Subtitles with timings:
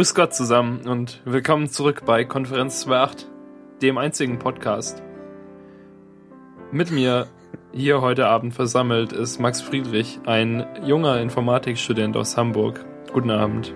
[0.00, 3.26] Grüß Gott zusammen und willkommen zurück bei Konferenz 2.8,
[3.82, 5.02] dem einzigen Podcast.
[6.72, 7.26] Mit mir
[7.74, 12.82] hier heute Abend versammelt ist Max Friedrich, ein junger Informatikstudent aus Hamburg.
[13.12, 13.74] Guten Abend.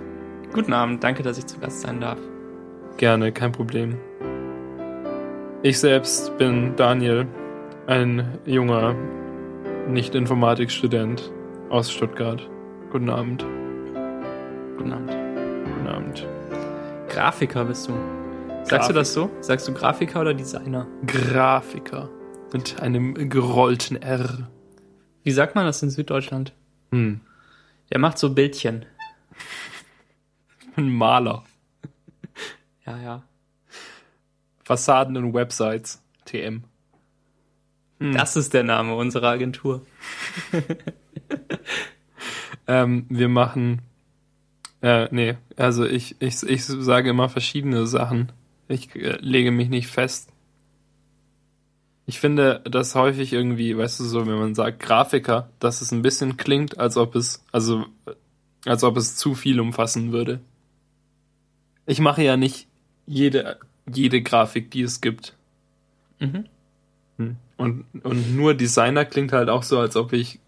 [0.54, 2.18] Guten Abend, danke, dass ich zu Gast sein darf.
[2.96, 3.98] Gerne, kein Problem.
[5.62, 7.27] Ich selbst bin Daniel,
[7.86, 8.96] ein junger
[9.91, 11.30] Nicht-Informatikstudent
[11.68, 12.48] aus Stuttgart.
[12.91, 13.45] Guten Abend.
[14.79, 15.23] Guten Abend.
[17.14, 17.92] Grafiker bist du.
[18.64, 19.30] Sagst Grafik- du das so?
[19.41, 20.86] Sagst du Grafiker oder Designer?
[21.06, 22.09] Grafiker.
[22.52, 24.48] Mit einem gerollten R.
[25.22, 26.52] Wie sagt man das in Süddeutschland?
[26.91, 27.20] Hm.
[27.91, 28.84] Der macht so Bildchen.
[30.77, 31.45] Ein Maler.
[32.86, 33.22] Ja, ja.
[34.64, 36.02] Fassaden und Websites.
[36.24, 36.64] TM.
[38.00, 38.12] Hm.
[38.14, 39.84] Das ist der Name unserer Agentur.
[42.66, 43.83] Ähm, wir machen.
[44.84, 48.30] Äh, nee, also ich, ich, ich sage immer verschiedene Sachen.
[48.69, 50.28] Ich äh, lege mich nicht fest.
[52.05, 56.03] Ich finde das häufig irgendwie, weißt du, so, wenn man sagt Grafiker, dass es ein
[56.03, 57.86] bisschen klingt, als ob es, also,
[58.67, 60.41] als ob es zu viel umfassen würde.
[61.86, 62.69] Ich mache ja nicht
[63.06, 63.58] jede,
[63.91, 65.34] jede Grafik, die es gibt.
[66.20, 66.45] Mhm.
[67.17, 67.36] Hm.
[67.56, 70.41] Und, und nur Designer klingt halt auch so, als ob ich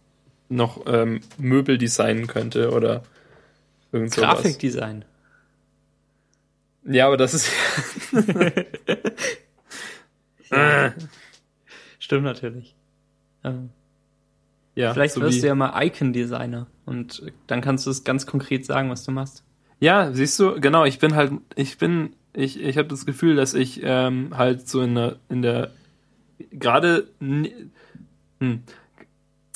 [0.51, 3.03] noch ähm, Möbel designen könnte oder
[3.93, 4.43] irgend sowas.
[4.43, 5.05] Grafikdesign.
[6.85, 7.51] Ja, aber das ist.
[10.51, 10.93] Äh,
[11.99, 12.77] Stimmt natürlich.
[13.43, 13.71] Ähm,
[14.77, 18.65] ja, vielleicht so wirst du ja mal Icon-Designer und dann kannst du es ganz konkret
[18.65, 19.43] sagen, was du machst.
[19.81, 23.55] Ja, siehst du, genau, ich bin halt, ich bin, ich, ich habe das Gefühl, dass
[23.55, 25.73] ich ähm, halt so in der, in der
[26.53, 28.63] gerade hm,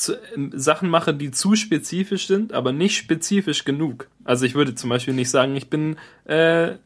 [0.00, 4.08] zu, ähm, Sachen mache, die zu spezifisch sind, aber nicht spezifisch genug.
[4.24, 6.76] Also ich würde zum Beispiel nicht sagen, ich bin, äh,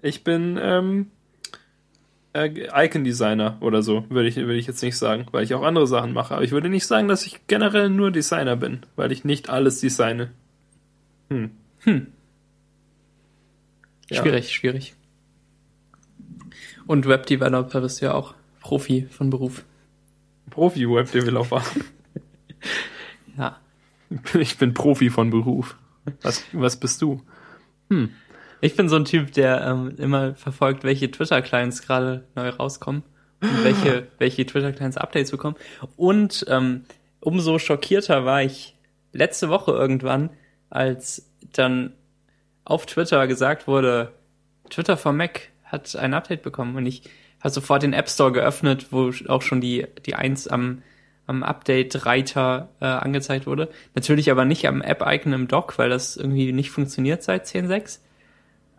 [0.00, 1.10] ich bin ähm,
[2.32, 5.86] äh, Icon-Designer oder so, würde ich, würde ich jetzt nicht sagen, weil ich auch andere
[5.86, 6.34] Sachen mache.
[6.34, 9.80] Aber ich würde nicht sagen, dass ich generell nur Designer bin, weil ich nicht alles
[9.80, 10.30] designe.
[11.28, 11.50] Hm.
[11.80, 12.06] Hm.
[14.08, 14.22] Ja.
[14.22, 14.94] Schwierig, schwierig.
[16.86, 19.64] Und Webdeveloper bist du ja auch Profi von Beruf.
[20.50, 21.62] Profi-Web-Developer.
[23.36, 23.58] Ja.
[24.34, 25.78] Ich bin Profi von Beruf.
[26.20, 27.22] Was, was bist du?
[28.60, 33.02] Ich bin so ein Typ, der ähm, immer verfolgt, welche Twitter-Clients gerade neu rauskommen
[33.40, 35.56] und welche, welche Twitter-Clients Updates bekommen.
[35.96, 36.84] Und ähm,
[37.20, 38.76] umso schockierter war ich
[39.12, 40.30] letzte Woche irgendwann,
[40.70, 41.94] als dann
[42.64, 44.12] auf Twitter gesagt wurde,
[44.70, 47.02] Twitter for Mac hat ein Update bekommen und ich
[47.40, 50.82] habe sofort den App Store geöffnet, wo auch schon die, die eins am,
[51.26, 53.68] am Update-Reiter äh, angezeigt wurde.
[53.94, 58.00] Natürlich aber nicht am App-Icon im Dock, weil das irgendwie nicht funktioniert seit 10.6.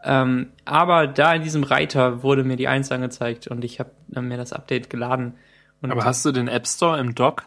[0.04, 4.38] Ähm, aber da in diesem Reiter wurde mir die 1 angezeigt und ich habe mir
[4.38, 5.36] das Update geladen.
[5.82, 7.44] Aber hast du den App Store im Dock?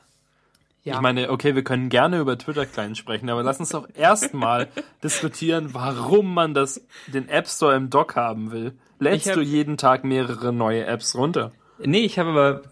[0.82, 4.68] ja, Ich meine, okay, wir können gerne über Twitter-Clients sprechen, aber lass uns doch erstmal
[5.04, 8.72] diskutieren, warum man das, den App Store im Dock haben will.
[8.98, 11.52] Lädst hab- du jeden Tag mehrere neue Apps runter?
[11.78, 12.62] Nee, ich habe aber,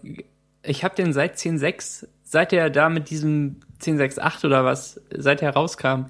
[0.63, 5.51] ich habe den seit 10.6, seit er da mit diesem 10.6.8 oder was, seit er
[5.51, 6.07] rauskam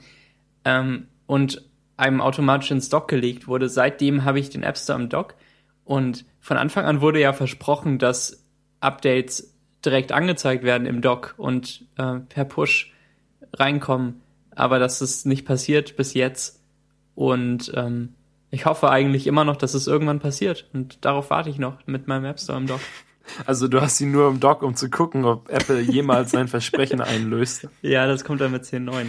[0.63, 1.63] ähm, und
[1.97, 5.35] einem automatisch ins Dock gelegt wurde, seitdem habe ich den App Store im Dock.
[5.83, 8.43] Und von Anfang an wurde ja versprochen, dass
[8.79, 9.53] Updates
[9.85, 12.91] direkt angezeigt werden im Dock und äh, per Push
[13.53, 14.21] reinkommen,
[14.51, 16.61] aber das ist nicht passiert bis jetzt.
[17.13, 18.15] Und ähm,
[18.51, 20.69] ich hoffe eigentlich immer noch, dass es irgendwann passiert.
[20.73, 22.81] Und darauf warte ich noch mit meinem App Store im Dock.
[23.45, 27.01] Also du hast sie nur im Dock, um zu gucken, ob Apple jemals sein Versprechen
[27.01, 27.67] einlöst.
[27.81, 29.07] Ja, das kommt dann mit 10.9.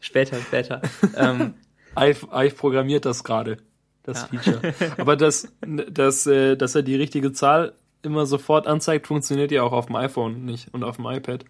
[0.00, 0.82] Später, später.
[1.16, 1.54] ähm,
[1.98, 3.58] Ive, Ive programmiert das gerade,
[4.02, 4.40] das Ja.
[4.40, 4.74] Feature.
[4.98, 9.72] Aber das, das, äh, dass er die richtige Zahl immer sofort anzeigt, funktioniert ja auch
[9.72, 11.44] auf dem iPhone nicht und auf dem iPad.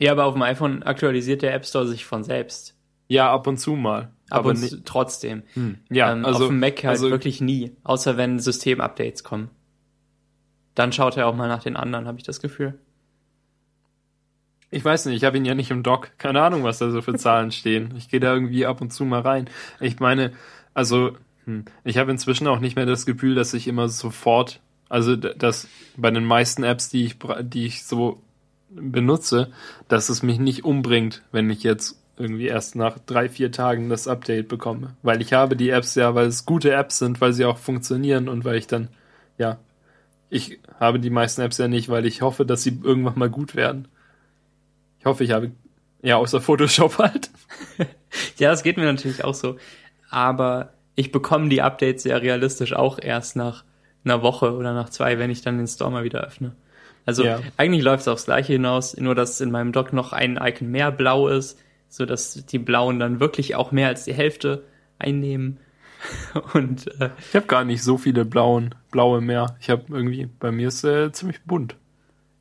[0.00, 2.74] ja, aber auf dem iPhone aktualisiert der App Store sich von selbst.
[3.06, 4.10] Ja, ab und zu mal.
[4.30, 5.42] Ab aber und zu trotzdem.
[5.54, 5.78] Hm.
[5.90, 7.76] Ja, ähm, also auf dem Mac halt also, wirklich nie.
[7.84, 9.50] Außer wenn System-Updates kommen.
[10.74, 12.78] Dann schaut er auch mal nach den anderen, habe ich das Gefühl.
[14.70, 16.12] Ich weiß nicht, ich habe ihn ja nicht im Dock.
[16.18, 17.94] Keine Ahnung, was da so für Zahlen stehen.
[17.96, 19.50] Ich gehe da irgendwie ab und zu mal rein.
[19.80, 20.32] Ich meine,
[20.74, 25.16] also hm, ich habe inzwischen auch nicht mehr das Gefühl, dass ich immer sofort, also
[25.16, 28.22] dass bei den meisten Apps, die ich die ich so
[28.70, 29.50] benutze,
[29.88, 34.06] dass es mich nicht umbringt, wenn ich jetzt irgendwie erst nach drei, vier Tagen das
[34.06, 34.94] Update bekomme.
[35.02, 38.28] Weil ich habe die Apps ja, weil es gute Apps sind, weil sie auch funktionieren
[38.28, 38.88] und weil ich dann,
[39.38, 39.58] ja,
[40.30, 43.54] ich habe die meisten Apps ja nicht, weil ich hoffe, dass sie irgendwann mal gut
[43.54, 43.88] werden.
[45.00, 45.50] Ich hoffe, ich habe,
[46.02, 47.30] ja, außer Photoshop halt.
[48.38, 49.56] Ja, das geht mir natürlich auch so.
[50.10, 53.64] Aber ich bekomme die Updates sehr realistisch auch erst nach
[54.04, 56.56] einer Woche oder nach zwei, wenn ich dann den Store mal wieder öffne.
[57.06, 57.38] Also ja.
[57.56, 60.90] eigentlich läuft es aufs Gleiche hinaus, nur dass in meinem Dock noch ein Icon mehr
[60.90, 64.64] blau ist, so dass die blauen dann wirklich auch mehr als die Hälfte
[64.98, 65.58] einnehmen.
[66.54, 69.56] Und äh, ich habe gar nicht so viele blauen, blaue mehr.
[69.60, 71.76] Ich habe irgendwie, bei mir ist äh, ziemlich bunt.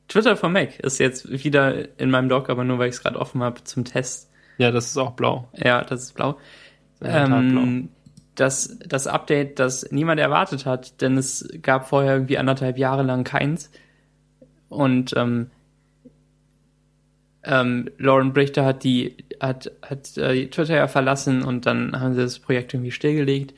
[0.07, 3.19] Twitter for Mac ist jetzt wieder in meinem Dock, aber nur weil ich es gerade
[3.19, 4.29] offen habe zum Test.
[4.57, 5.49] Ja, das ist auch blau.
[5.53, 6.37] Ja, das ist blau.
[7.01, 7.89] Ähm,
[8.35, 13.23] das, das Update, das niemand erwartet hat, denn es gab vorher irgendwie anderthalb Jahre lang
[13.23, 13.71] keins.
[14.67, 15.51] Und ähm,
[17.43, 22.21] ähm, Lauren Brichter hat die hat, hat äh, Twitter ja verlassen und dann haben sie
[22.21, 23.53] das Projekt irgendwie stillgelegt.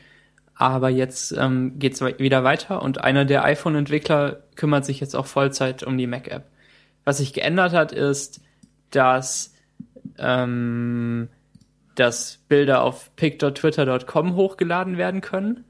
[0.56, 5.26] Aber jetzt ähm, geht es wieder weiter und einer der iPhone-Entwickler kümmert sich jetzt auch
[5.26, 6.46] Vollzeit um die Mac-App.
[7.04, 8.42] Was sich geändert hat, ist,
[8.92, 9.56] dass,
[10.20, 11.30] ähm,
[11.96, 15.64] dass Bilder auf pic.twitter.com hochgeladen werden können.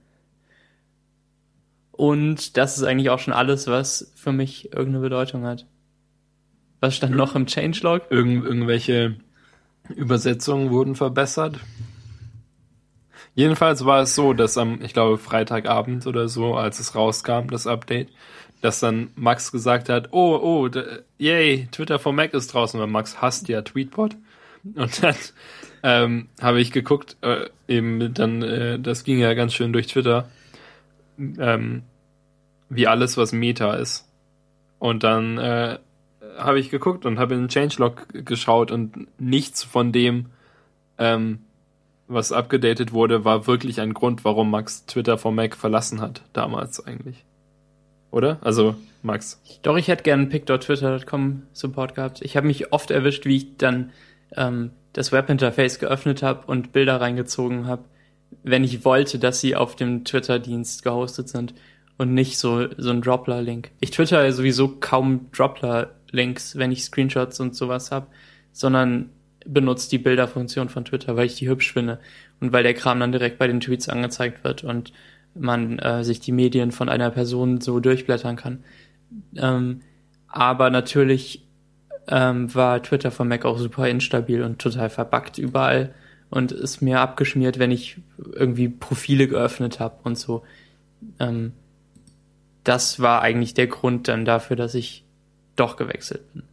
[1.92, 5.68] Und das ist eigentlich auch schon alles, was für mich irgendeine Bedeutung hat.
[6.82, 8.04] Was stand noch im Changelog?
[8.10, 9.16] Irgend, irgendwelche
[9.92, 11.60] Übersetzungen wurden verbessert.
[13.34, 17.66] Jedenfalls war es so, dass am, ich glaube, Freitagabend oder so, als es rauskam, das
[17.66, 18.10] Update,
[18.62, 20.70] dass dann Max gesagt hat, oh, oh,
[21.18, 24.16] yay, Twitter for Mac ist draußen, weil Max hasst ja Tweetbot.
[24.76, 25.16] Und dann
[25.84, 30.30] ähm, habe ich geguckt, äh, eben dann, äh, das ging ja ganz schön durch Twitter,
[31.18, 31.84] ähm,
[32.70, 34.08] wie alles, was Meta ist.
[34.78, 35.80] Und dann äh,
[36.38, 40.28] habe ich geguckt und habe in den Changelog geschaut und nichts von dem,
[40.98, 41.40] ähm,
[42.08, 46.86] was abgedatet wurde, war wirklich ein Grund, warum Max Twitter for Mac verlassen hat, damals
[46.86, 47.24] eigentlich.
[48.12, 48.40] Oder?
[48.42, 49.42] Also, Max.
[49.62, 52.22] Doch, ich hätte gerne pic.twitter.com Support gehabt.
[52.22, 53.92] Ich habe mich oft erwischt, wie ich dann
[54.36, 57.86] ähm, das Webinterface geöffnet habe und Bilder reingezogen habe,
[58.44, 61.54] wenn ich wollte, dass sie auf dem Twitter-Dienst gehostet sind
[61.98, 63.72] und nicht so, so ein Dropler-Link.
[63.80, 68.08] Ich twitter sowieso kaum Dropler Links, wenn ich Screenshots und sowas habe,
[68.52, 69.10] sondern
[69.46, 72.00] benutzt die Bilderfunktion von Twitter, weil ich die hübsch finde
[72.40, 74.94] und weil der Kram dann direkt bei den Tweets angezeigt wird und
[75.34, 78.64] man äh, sich die Medien von einer Person so durchblättern kann.
[79.36, 79.82] Ähm,
[80.28, 81.44] aber natürlich
[82.08, 85.94] ähm, war Twitter von Mac auch super instabil und total verbuggt überall
[86.30, 87.98] und ist mir abgeschmiert, wenn ich
[88.34, 90.44] irgendwie Profile geöffnet habe und so.
[91.20, 91.54] Ähm,
[92.64, 95.04] das war eigentlich der Grund dann dafür, dass ich
[95.56, 96.44] doch gewechselt bin.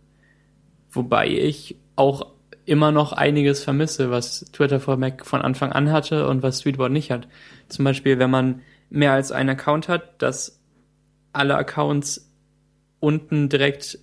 [0.91, 2.27] Wobei ich auch
[2.65, 6.93] immer noch einiges vermisse, was Twitter for Mac von Anfang an hatte und was Tweetbot
[6.93, 7.27] nicht hat.
[7.69, 8.61] Zum Beispiel, wenn man
[8.91, 10.61] mehr als einen Account hat, dass
[11.33, 12.31] alle Accounts
[13.01, 13.99] unten direkt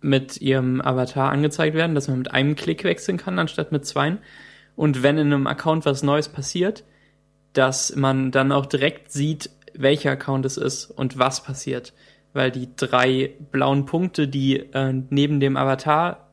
[0.00, 4.18] mit ihrem Avatar angezeigt werden, dass man mit einem Klick wechseln kann, anstatt mit zweien.
[4.76, 6.84] Und wenn in einem Account was Neues passiert,
[7.52, 11.92] dass man dann auch direkt sieht, welcher Account es ist und was passiert
[12.38, 16.30] weil die drei blauen Punkte, die äh, neben dem Avatar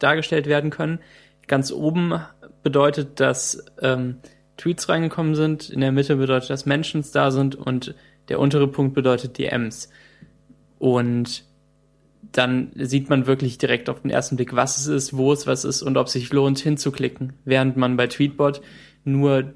[0.00, 0.98] dargestellt werden können,
[1.46, 2.20] ganz oben
[2.64, 4.16] bedeutet, dass ähm,
[4.56, 7.94] Tweets reingekommen sind, in der Mitte bedeutet, dass Mentions da sind und
[8.28, 9.90] der untere Punkt bedeutet DMs.
[10.80, 11.44] Und
[12.32, 15.64] dann sieht man wirklich direkt auf den ersten Blick, was es ist, wo es was
[15.64, 18.60] ist und ob es sich lohnt hinzuklicken, während man bei Tweetbot
[19.04, 19.54] nur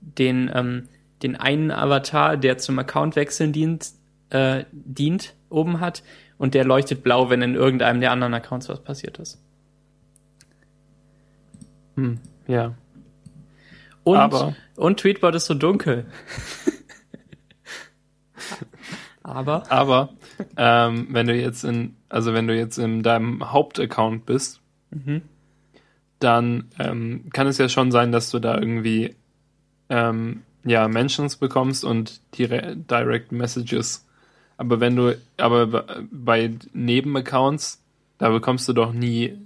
[0.00, 0.88] den, ähm,
[1.22, 3.92] den einen Avatar, der zum Account wechseln dient,
[4.30, 6.02] äh, dient, oben hat
[6.38, 9.40] und der leuchtet blau, wenn in irgendeinem der anderen Accounts was passiert ist.
[11.96, 12.74] Hm, ja.
[14.02, 14.54] Und, Aber.
[14.76, 16.06] und Tweetbot ist so dunkel.
[19.22, 19.62] Aber.
[19.70, 20.10] Aber,
[20.56, 25.22] ähm, wenn du jetzt in, also wenn du jetzt in deinem Hauptaccount bist, mhm.
[26.18, 29.16] dann ähm, kann es ja schon sein, dass du da irgendwie
[29.88, 34.03] ähm, ja Mentions bekommst und Direct Messages
[34.56, 37.82] aber wenn du, aber bei Nebenaccounts,
[38.18, 39.38] da bekommst du doch nie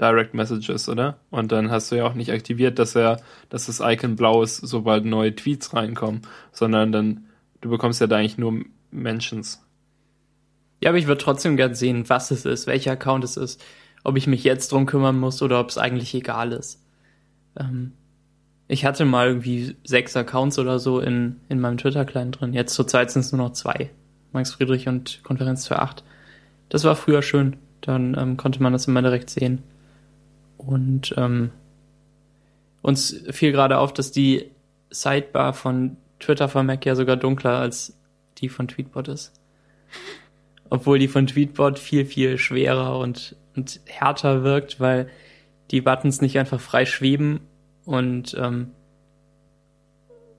[0.00, 1.18] Direct Messages, oder?
[1.30, 4.56] Und dann hast du ja auch nicht aktiviert, dass er, dass das Icon blau ist,
[4.56, 7.26] sobald neue Tweets reinkommen, sondern dann,
[7.60, 9.62] du bekommst ja da eigentlich nur Mentions.
[10.80, 13.62] Ja, aber ich würde trotzdem gern sehen, was es ist, welcher Account es ist,
[14.02, 16.82] ob ich mich jetzt drum kümmern muss oder ob es eigentlich egal ist.
[17.58, 17.92] Ähm,
[18.66, 22.52] ich hatte mal irgendwie sechs Accounts oder so in, in meinem Twitter-Client drin.
[22.52, 23.90] Jetzt zurzeit sind es nur noch zwei.
[24.34, 26.04] Max Friedrich und Konferenz für 8.
[26.68, 27.56] Das war früher schön.
[27.80, 29.62] Dann ähm, konnte man das immer direkt sehen.
[30.58, 31.50] Und ähm,
[32.82, 34.50] uns fiel gerade auf, dass die
[34.90, 37.98] Sidebar von Twitter von Mac ja sogar dunkler als
[38.38, 39.32] die von Tweetbot ist.
[40.70, 45.08] Obwohl die von Tweetbot viel, viel schwerer und, und härter wirkt, weil
[45.70, 47.40] die Buttons nicht einfach frei schweben
[47.84, 48.72] und, ähm,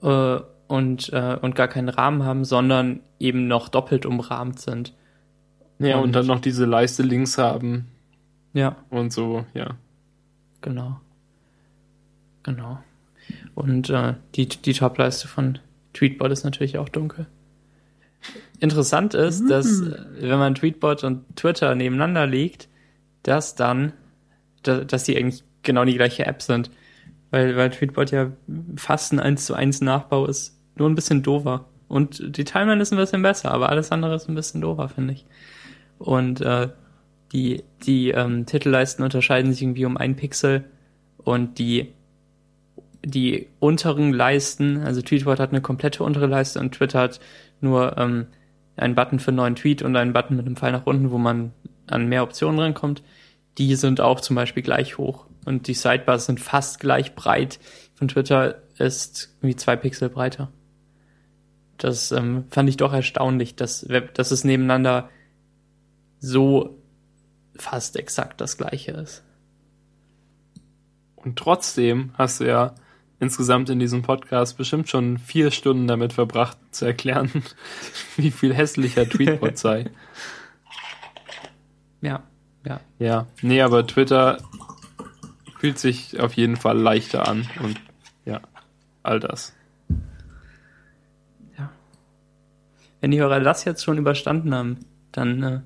[0.02, 4.93] äh, und, äh, und gar keinen Rahmen haben, sondern eben noch doppelt umrahmt sind.
[5.79, 7.88] Ja, und, Und- dann noch diese Leiste links haben
[8.53, 9.75] Ja, und so, ja.
[10.62, 11.00] genau.
[12.43, 12.79] Genau.
[13.55, 15.60] Und äh, die, die Topleiste von
[15.93, 17.25] Tweetbot ist natürlich auch dunkel.
[18.60, 22.69] Interessant ist, dass äh, wenn man Tweetbot und Twitter nebeneinander legt,
[23.24, 23.93] dass dann,
[24.63, 26.69] da, dass die eigentlich genau die gleiche App sind.
[27.36, 28.32] Weil, weil Tweetbot ja
[28.77, 30.58] fast ein 1 zu 1 Nachbau ist.
[30.77, 31.65] Nur ein bisschen doofer.
[31.89, 35.15] Und die Timeline ist ein bisschen besser, aber alles andere ist ein bisschen doofer, finde
[35.15, 35.25] ich.
[36.00, 36.70] Und äh,
[37.34, 40.63] die, die ähm, Titelleisten unterscheiden sich irgendwie um ein Pixel
[41.18, 41.92] und die,
[43.04, 47.20] die unteren Leisten, also Tweetbot hat eine komplette untere Leiste und Twitter hat
[47.60, 48.27] nur ähm,
[48.77, 51.18] einen Button für einen neuen Tweet und einen Button mit einem Pfeil nach unten, wo
[51.18, 51.51] man
[51.88, 53.04] an mehr Optionen rankommt.
[53.58, 57.60] Die sind auch zum Beispiel gleich hoch und die Sidebars sind fast gleich breit.
[57.94, 60.52] Von Twitter ist irgendwie zwei Pixel breiter.
[61.78, 65.10] Das ähm, fand ich doch erstaunlich, dass, dass es nebeneinander
[66.20, 66.78] so
[67.56, 69.24] fast exakt das gleiche ist.
[71.16, 72.75] Und trotzdem hast du ja
[73.20, 77.32] insgesamt in diesem Podcast bestimmt schon vier Stunden damit verbracht, zu erklären,
[78.16, 79.90] wie viel hässlicher Tweetbot sei.
[82.02, 82.24] Ja,
[82.66, 82.80] ja.
[83.00, 84.38] Ja, nee, aber Twitter
[85.65, 87.81] fühlt sich auf jeden Fall leichter an und
[88.24, 88.39] ja,
[89.03, 89.53] all das.
[93.01, 94.79] Wenn die Hörer das jetzt schon überstanden haben,
[95.12, 95.60] dann äh,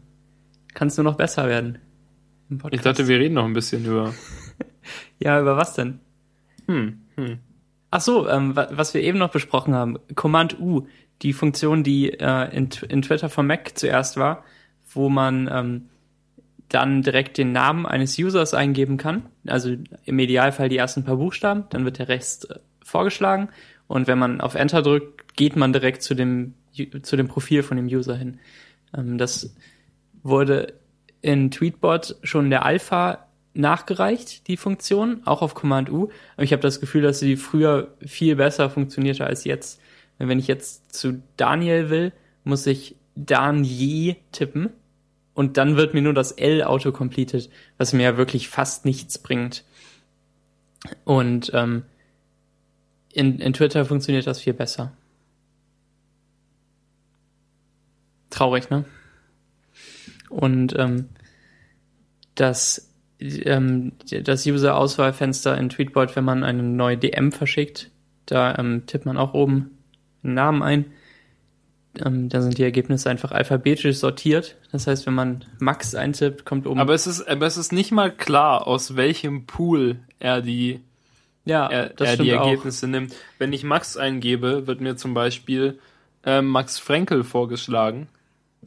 [0.74, 1.78] kann es nur noch besser werden.
[2.72, 4.14] Ich dachte, wir reden noch ein bisschen über.
[5.20, 6.00] ja, über was denn?
[6.68, 7.38] Hm, hm.
[7.92, 10.88] Ach so, ähm, wa- was wir eben noch besprochen haben, Command U,
[11.22, 14.44] die Funktion, die äh, in, in Twitter for Mac zuerst war,
[14.94, 15.86] wo man ähm,
[16.70, 21.66] dann direkt den Namen eines Users eingeben kann, also im Idealfall die ersten paar Buchstaben,
[21.70, 23.50] dann wird der Rest äh, vorgeschlagen
[23.88, 26.54] und wenn man auf Enter drückt, geht man direkt zu dem
[27.02, 28.40] zu dem Profil von dem User hin.
[28.96, 29.56] Ähm, das
[30.24, 30.74] wurde
[31.22, 36.10] in Tweetbot schon in der Alpha nachgereicht, die Funktion, auch auf Command U.
[36.36, 39.82] Aber ich habe das Gefühl, dass sie früher viel besser funktionierte als jetzt.
[40.18, 44.70] Wenn ich jetzt zu Daniel will, muss ich Daniel tippen
[45.40, 49.64] und dann wird mir nur das L autocompleted, was mir ja wirklich fast nichts bringt.
[51.06, 51.84] Und ähm,
[53.14, 54.92] in, in Twitter funktioniert das viel besser.
[58.30, 58.84] Traurig, ne?
[60.28, 61.08] Und ähm,
[62.36, 62.92] das,
[63.22, 67.92] ähm, das User-Auswahlfenster in Tweetbot, wenn man eine neue DM verschickt,
[68.26, 69.78] da ähm, tippt man auch oben
[70.22, 70.86] einen Namen ein.
[72.06, 74.56] Ähm, da sind die Ergebnisse einfach alphabetisch sortiert.
[74.72, 76.80] Das heißt, wenn man Max eintippt, kommt oben.
[76.80, 80.82] Aber es ist, aber es ist nicht mal klar, aus welchem Pool er die,
[81.46, 82.48] ja, er, das er die auch.
[82.48, 83.14] Ergebnisse nimmt.
[83.38, 85.80] Wenn ich Max eingebe, wird mir zum Beispiel
[86.26, 88.08] ähm, Max Frenkel vorgeschlagen,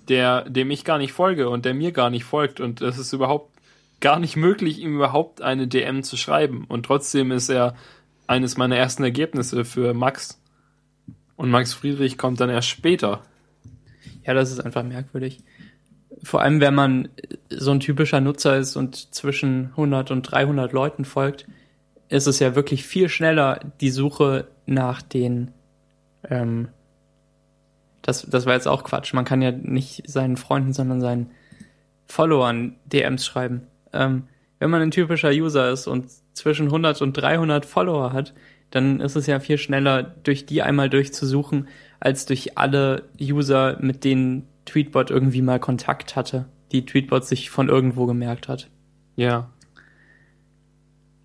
[0.08, 2.60] der, dem ich gar nicht folge und der mir gar nicht folgt.
[2.60, 3.52] Und es ist überhaupt
[4.00, 6.64] gar nicht möglich, ihm überhaupt eine DM zu schreiben.
[6.68, 7.74] Und trotzdem ist er
[8.26, 10.41] eines meiner ersten Ergebnisse für Max.
[11.36, 13.22] Und Max Friedrich kommt dann erst später.
[14.24, 15.40] Ja, das ist einfach merkwürdig.
[16.22, 17.08] Vor allem, wenn man
[17.50, 21.46] so ein typischer Nutzer ist und zwischen 100 und 300 Leuten folgt,
[22.08, 25.50] ist es ja wirklich viel schneller, die Suche nach den,
[26.28, 26.68] ähm,
[28.02, 29.14] das, das war jetzt auch Quatsch.
[29.14, 31.30] Man kann ja nicht seinen Freunden, sondern seinen
[32.06, 33.66] Followern DMs schreiben.
[33.92, 34.24] Ähm,
[34.58, 38.34] wenn man ein typischer User ist und zwischen 100 und 300 Follower hat,
[38.72, 41.68] dann ist es ja viel schneller, durch die einmal durchzusuchen,
[42.00, 47.68] als durch alle User, mit denen Tweetbot irgendwie mal Kontakt hatte, die Tweetbot sich von
[47.68, 48.70] irgendwo gemerkt hat.
[49.14, 49.50] Ja.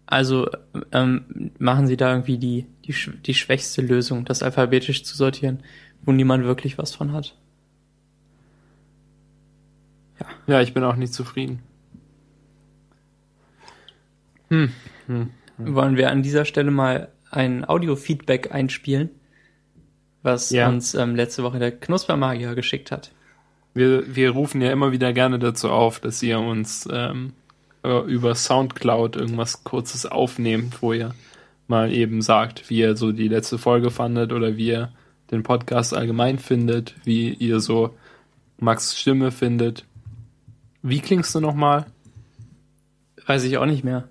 [0.05, 0.49] Also
[0.91, 2.93] ähm, machen Sie da irgendwie die, die,
[3.25, 5.63] die schwächste Lösung, das alphabetisch zu sortieren,
[6.03, 7.35] wo niemand wirklich was von hat.
[10.47, 11.59] Ja, ich bin auch nicht zufrieden.
[14.49, 14.71] Hm.
[15.07, 15.29] Hm.
[15.57, 19.09] Wollen wir an dieser Stelle mal ein Audio-Feedback einspielen,
[20.23, 20.67] was Ja.
[20.69, 23.11] uns ähm, letzte Woche der Knuspermagier geschickt hat.
[23.73, 27.33] Wir, wir rufen ja immer wieder gerne dazu auf, dass ihr uns ähm,
[27.83, 31.13] äh, über Soundcloud irgendwas Kurzes aufnehmt, wo ihr
[31.67, 34.91] mal eben sagt, wie ihr so die letzte Folge fandet oder wie ihr
[35.31, 37.95] den Podcast allgemein findet, wie ihr so
[38.57, 39.85] Max Stimme findet.
[40.81, 41.85] Wie klingst du nochmal?
[43.25, 44.07] Weiß ich auch nicht mehr.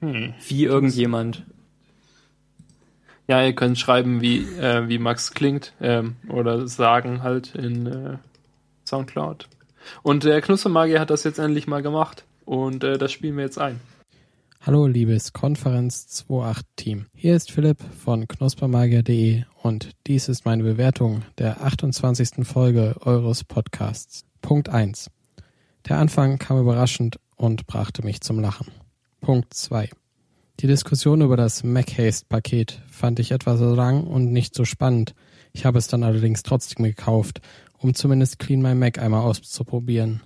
[0.00, 0.32] Hm.
[0.48, 1.44] Wie irgendjemand.
[3.26, 8.16] Ja, ihr könnt schreiben, wie, äh, wie Max klingt ähm, oder sagen halt in äh,
[8.86, 9.48] Soundcloud.
[10.02, 13.58] Und der Knuspermagier hat das jetzt endlich mal gemacht und äh, das spielen wir jetzt
[13.58, 13.80] ein.
[14.60, 17.06] Hallo liebes Konferenz 28 Team.
[17.14, 22.46] Hier ist Philipp von knuspermagier.de und dies ist meine Bewertung der 28.
[22.46, 24.24] Folge eures Podcasts.
[24.40, 25.10] Punkt 1.
[25.88, 28.68] Der Anfang kam überraschend und brachte mich zum Lachen.
[29.20, 29.90] Punkt 2.
[30.60, 35.14] Die Diskussion über das MacHaste-Paket fand ich etwas lang und nicht so spannend.
[35.52, 37.40] Ich habe es dann allerdings trotzdem gekauft,
[37.78, 40.22] um zumindest Clean My Mac einmal auszuprobieren.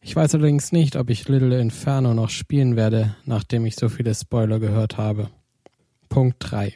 [0.00, 4.14] Ich weiß allerdings nicht, ob ich Little Inferno noch spielen werde, nachdem ich so viele
[4.14, 5.30] Spoiler gehört habe.
[6.08, 6.74] Punkt 3.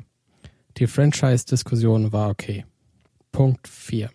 [0.78, 2.64] Die Franchise-Diskussion war okay.
[3.32, 4.10] Punkt 4.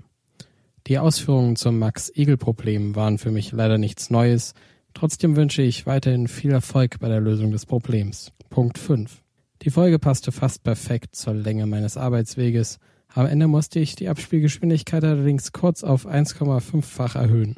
[0.87, 4.53] Die Ausführungen zum Max-Igel-Problem waren für mich leider nichts Neues,
[4.93, 8.31] trotzdem wünsche ich weiterhin viel Erfolg bei der Lösung des Problems.
[8.51, 9.23] Punkt 5.
[9.63, 12.77] Die Folge passte fast perfekt zur Länge meines Arbeitsweges,
[13.13, 17.55] am Ende musste ich die Abspielgeschwindigkeit allerdings kurz auf 1,5-fach erhöhen.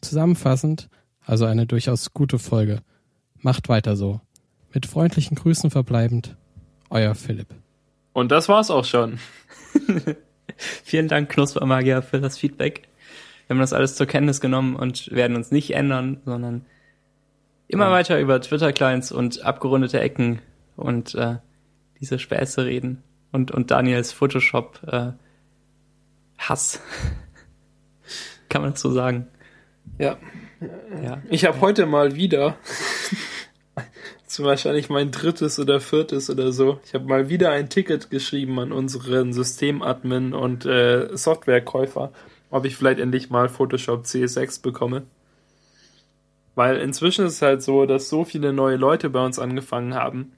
[0.00, 0.88] Zusammenfassend,
[1.24, 2.82] also eine durchaus gute Folge.
[3.40, 4.20] Macht weiter so.
[4.72, 6.36] Mit freundlichen Grüßen verbleibend,
[6.88, 7.48] euer Philipp.
[8.12, 9.18] Und das war's auch schon.
[10.56, 12.88] Vielen Dank, Knuspermagier, für das Feedback.
[13.46, 16.64] Wir haben das alles zur Kenntnis genommen und werden uns nicht ändern, sondern
[17.72, 17.90] immer ja.
[17.90, 20.40] weiter über Twitter-Clients und abgerundete Ecken
[20.76, 21.36] und äh,
[22.00, 23.02] diese Späße reden.
[23.32, 25.12] Und, und Daniels Photoshop äh,
[26.38, 26.80] Hass.
[28.50, 29.28] Kann man das so sagen?
[29.98, 30.18] Ja.
[31.02, 31.22] ja.
[31.30, 32.56] Ich habe heute mal wieder,
[34.26, 38.58] zum wahrscheinlich mein drittes oder viertes oder so, ich habe mal wieder ein Ticket geschrieben
[38.60, 42.12] an unseren Systemadmin und äh, Softwarekäufer,
[42.50, 45.04] ob ich vielleicht endlich mal Photoshop CS6 bekomme.
[46.54, 50.32] Weil inzwischen ist es halt so, dass so viele neue Leute bei uns angefangen haben,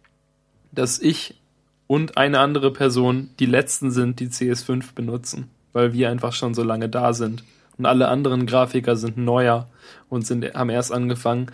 [0.72, 1.40] dass ich
[1.86, 6.62] und eine andere Person die letzten sind, die CS5 benutzen, weil wir einfach schon so
[6.62, 7.44] lange da sind
[7.76, 9.68] und alle anderen Grafiker sind neuer
[10.08, 11.50] und sind, haben erst angefangen.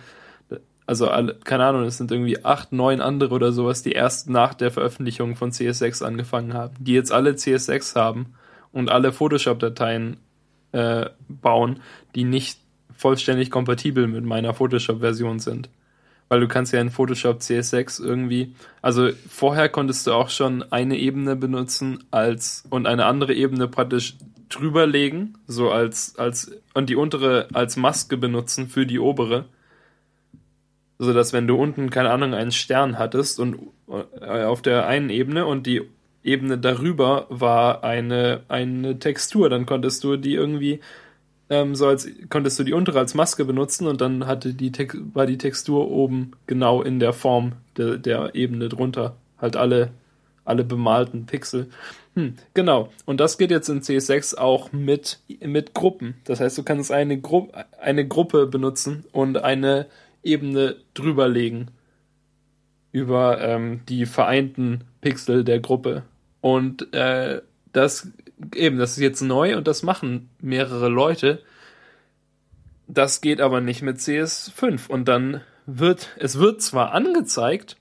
[0.85, 4.53] Also alle, keine Ahnung, es sind irgendwie acht, neun andere oder sowas, die erst nach
[4.53, 8.33] der Veröffentlichung von CS6 angefangen haben, die jetzt alle CS6 haben
[8.71, 10.17] und alle Photoshop-Dateien
[10.73, 11.79] äh, bauen,
[12.15, 12.59] die nicht
[13.01, 15.69] vollständig kompatibel mit meiner Photoshop-Version sind.
[16.29, 20.97] Weil du kannst ja in Photoshop CS6 irgendwie, also vorher konntest du auch schon eine
[20.97, 24.17] Ebene benutzen als und eine andere Ebene praktisch
[24.49, 29.45] drüber legen, so als, als, und die untere als Maske benutzen für die obere.
[30.99, 33.57] So dass wenn du unten, keine Ahnung, einen Stern hattest und
[34.21, 35.81] äh, auf der einen Ebene und die
[36.23, 40.81] Ebene darüber war eine, eine Textur, dann konntest du die irgendwie,
[41.51, 44.71] ähm, so als, konntest du die untere als Maske benutzen und dann hatte die,
[45.13, 49.17] war die Textur oben genau in der Form de, der Ebene drunter.
[49.37, 49.91] Halt alle,
[50.45, 51.69] alle bemalten Pixel.
[52.15, 52.89] Hm, genau.
[53.05, 56.15] Und das geht jetzt in CS6 auch mit, mit Gruppen.
[56.23, 57.49] Das heißt, du kannst eine, Gru
[57.81, 59.87] eine Gruppe benutzen und eine
[60.23, 61.69] Ebene drüberlegen
[62.93, 66.03] über ähm, die vereinten Pixel der Gruppe.
[66.39, 67.41] Und äh,
[67.73, 68.07] das
[68.55, 71.41] eben, das ist jetzt neu und das machen mehrere Leute.
[72.87, 74.89] Das geht aber nicht mit CS5.
[74.89, 77.77] Und dann wird, es wird zwar angezeigt,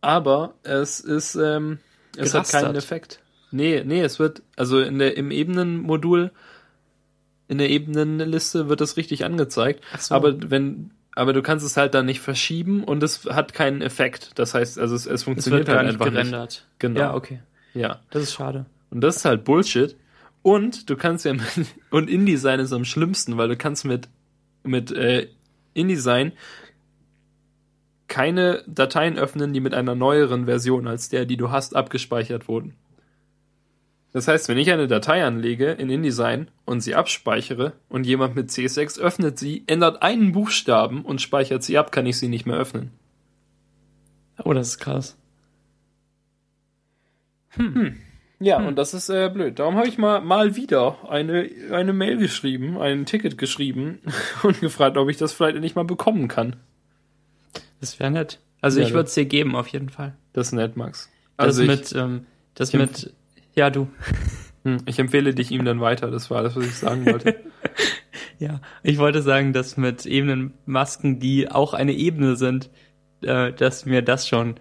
[0.00, 1.78] aber es ist, ähm,
[2.16, 2.60] es Gerastert.
[2.60, 3.20] hat keinen Effekt.
[3.50, 6.30] Nee, nee, es wird, also in der, im Ebenenmodul,
[7.48, 9.82] in der Ebenenliste wird das richtig angezeigt.
[9.98, 10.14] So.
[10.14, 14.32] Aber wenn, aber du kannst es halt dann nicht verschieben und es hat keinen Effekt.
[14.34, 16.50] Das heißt, also es, es funktioniert es halt einfach gerendert.
[16.50, 16.66] nicht.
[16.78, 17.00] Genau.
[17.00, 17.40] Ja, okay.
[17.72, 18.00] Ja.
[18.10, 18.66] Das ist schade.
[18.90, 19.96] Und das ist halt Bullshit.
[20.42, 21.42] Und du kannst ja mit,
[21.90, 24.08] und InDesign ist am schlimmsten, weil du kannst mit
[24.66, 25.28] mit äh,
[25.74, 26.32] InDesign
[28.08, 32.74] keine Dateien öffnen, die mit einer neueren Version als der, die du hast, abgespeichert wurden.
[34.12, 38.50] Das heißt, wenn ich eine Datei anlege in InDesign und sie abspeichere und jemand mit
[38.50, 42.56] CS6 öffnet sie, ändert einen Buchstaben und speichert sie ab, kann ich sie nicht mehr
[42.56, 42.92] öffnen.
[44.42, 45.18] Oh, das ist krass.
[47.50, 47.74] Hm.
[47.74, 47.96] hm.
[48.38, 48.66] Ja, hm.
[48.66, 49.58] und das ist äh, blöd.
[49.58, 54.00] Darum habe ich mal, mal wieder eine, eine Mail geschrieben, ein Ticket geschrieben
[54.42, 56.56] und gefragt, ob ich das vielleicht nicht mal bekommen kann.
[57.80, 58.40] Das wäre nett.
[58.60, 60.14] Also ja, ich würde es dir geben, auf jeden Fall.
[60.32, 61.10] Das ist nett, Max.
[61.36, 63.12] Also das mit, ähm, das mit
[63.54, 63.88] ja, du.
[64.64, 66.10] Hm, ich empfehle dich ihm dann weiter.
[66.10, 67.36] Das war alles, was ich sagen wollte.
[68.38, 72.70] ja, ich wollte sagen, dass mit Ebenenmasken, die auch eine Ebene sind,
[73.22, 74.56] äh, dass mir das schon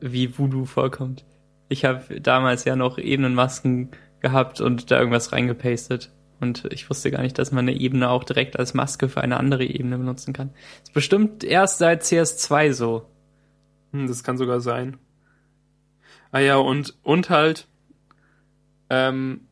[0.00, 1.24] wie Voodoo vorkommt.
[1.68, 6.10] Ich habe damals ja noch Ebenenmasken gehabt und da irgendwas reingepastet.
[6.40, 9.38] Und ich wusste gar nicht, dass man eine Ebene auch direkt als Maske für eine
[9.38, 10.50] andere Ebene benutzen kann.
[10.82, 13.08] ist bestimmt erst seit CS2 so.
[13.92, 14.98] Hm, das kann sogar sein.
[16.32, 17.68] Ah ja, und, und halt,
[18.90, 19.42] ähm,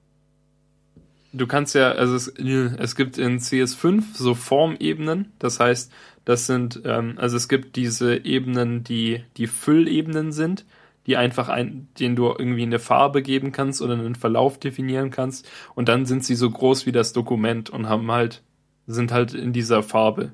[1.32, 5.90] du kannst ja, also es, es gibt in CS5 so Formebenen, das heißt,
[6.24, 10.66] das sind, ähm, also es gibt diese Ebenen, die die Füllebenen sind,
[11.06, 15.48] die einfach ein, denen du irgendwie eine Farbe geben kannst oder einen Verlauf definieren kannst
[15.74, 18.42] und dann sind sie so groß wie das Dokument und haben halt,
[18.86, 20.32] sind halt in dieser Farbe.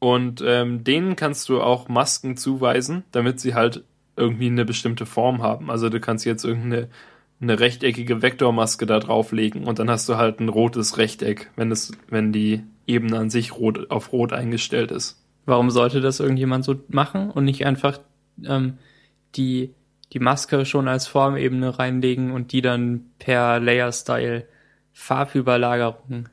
[0.00, 3.84] Und ähm, denen kannst du auch Masken zuweisen, damit sie halt
[4.16, 5.70] irgendwie eine bestimmte Form haben.
[5.70, 6.88] Also du kannst jetzt irgendeine
[7.40, 11.92] eine rechteckige Vektormaske da drauflegen und dann hast du halt ein rotes Rechteck, wenn es,
[12.08, 15.22] wenn die Ebene an sich rot auf rot eingestellt ist.
[15.46, 18.00] Warum sollte das irgendjemand so machen und nicht einfach
[18.44, 18.78] ähm,
[19.34, 19.74] die,
[20.12, 24.46] die Maske schon als Formebene reinlegen und die dann per Layer-Style
[24.92, 26.28] Farbüberlagerung?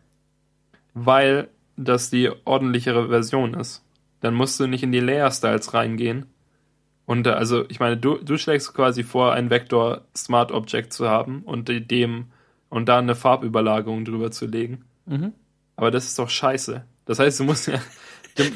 [0.93, 3.83] Weil das die ordentlichere Version ist.
[4.21, 6.25] Dann musst du nicht in die Layer-Styles reingehen.
[7.05, 11.09] Und äh, also, ich meine, du, du schlägst quasi vor, ein Vektor Smart Object zu
[11.09, 12.27] haben und dem
[12.69, 14.85] und da eine Farbüberlagerung drüber zu legen.
[15.05, 15.33] Mhm.
[15.75, 16.83] Aber das ist doch scheiße.
[17.05, 17.79] Das heißt, du musst ja,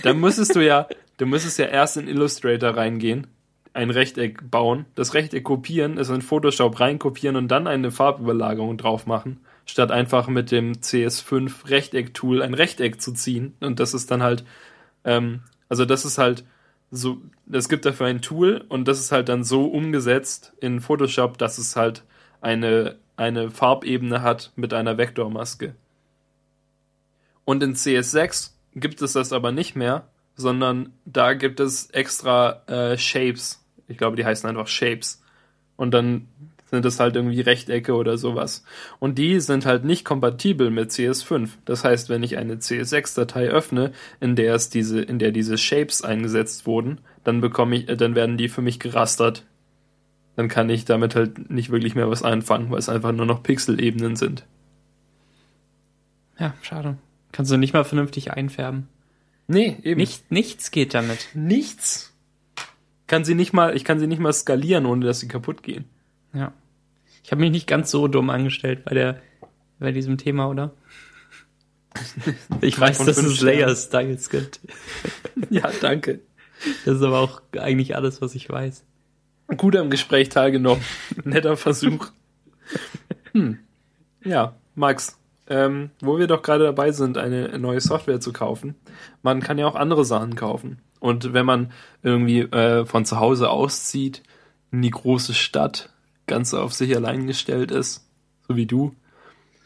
[0.04, 3.28] dann müsstest du ja, du müsstest ja erst in Illustrator reingehen,
[3.74, 9.06] ein Rechteck bauen, das Rechteck kopieren, es in Photoshop reinkopieren und dann eine Farbüberlagerung drauf
[9.06, 13.54] machen, statt einfach mit dem CS5 Rechteck-Tool ein Rechteck zu ziehen.
[13.60, 14.44] Und das ist dann halt,
[15.04, 16.44] ähm, also das ist halt
[16.92, 21.38] so, es gibt dafür ein Tool und das ist halt dann so umgesetzt in Photoshop,
[21.38, 22.04] dass es halt
[22.42, 25.76] eine, eine Farbebene hat mit einer Vektormaske.
[27.46, 30.08] Und in CS6 gibt es das aber nicht mehr,
[30.40, 33.62] sondern da gibt es extra äh, Shapes.
[33.88, 35.22] Ich glaube, die heißen einfach Shapes.
[35.76, 36.28] Und dann
[36.70, 38.64] sind es halt irgendwie Rechtecke oder sowas.
[39.00, 41.50] Und die sind halt nicht kompatibel mit CS5.
[41.66, 46.04] Das heißt, wenn ich eine CS6-Datei öffne, in der es diese, in der diese Shapes
[46.04, 49.46] eingesetzt wurden, dann bekomme ich, äh, dann werden die für mich gerastert.
[50.38, 53.44] Dann kann ich damit halt nicht wirklich mehr was einfangen, weil es einfach nur noch
[53.44, 54.46] Pixelebenen sind.
[56.40, 56.98] Ja, schade.
[57.34, 58.88] Kannst du nicht mal vernünftig einfärben.
[59.50, 60.00] Nee, eben.
[60.00, 61.30] Nicht, nichts geht damit.
[61.34, 62.14] Nichts.
[63.08, 65.86] Kann sie nicht mal, ich kann sie nicht mal skalieren, ohne dass sie kaputt gehen.
[66.34, 66.54] Ja.
[67.24, 69.22] Ich habe mich nicht ganz so dumm angestellt bei der,
[69.80, 70.72] bei diesem Thema, oder?
[72.62, 74.60] Ich weiß, dass es Layer-Styles gibt.
[75.50, 76.20] ja, danke.
[76.86, 78.84] Das ist aber auch eigentlich alles, was ich weiß.
[79.58, 80.84] Gut am Gespräch teilgenommen.
[81.24, 82.12] Netter Versuch.
[83.34, 83.58] Hm.
[84.24, 85.19] Ja, Max,
[85.50, 88.76] ähm, wo wir doch gerade dabei sind, eine neue Software zu kaufen.
[89.24, 90.82] Man kann ja auch andere Sachen kaufen.
[91.00, 91.72] Und wenn man
[92.04, 94.24] irgendwie äh, von zu Hause auszieht,
[94.72, 95.90] in die große Stadt,
[96.28, 98.08] ganz auf sich allein gestellt ist,
[98.48, 98.96] so wie du,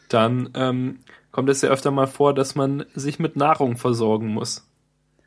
[0.08, 1.00] dann ähm,
[1.32, 4.66] kommt es ja öfter mal vor, dass man sich mit Nahrung versorgen muss.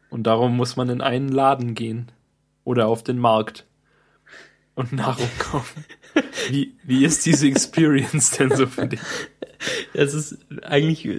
[0.09, 2.11] Und darum muss man in einen Laden gehen
[2.63, 3.65] oder auf den Markt
[4.77, 5.83] und Nahrung kaufen.
[6.49, 8.99] Wie, wie ist diese Experience denn so für dich?
[9.93, 11.09] Es ist eigentlich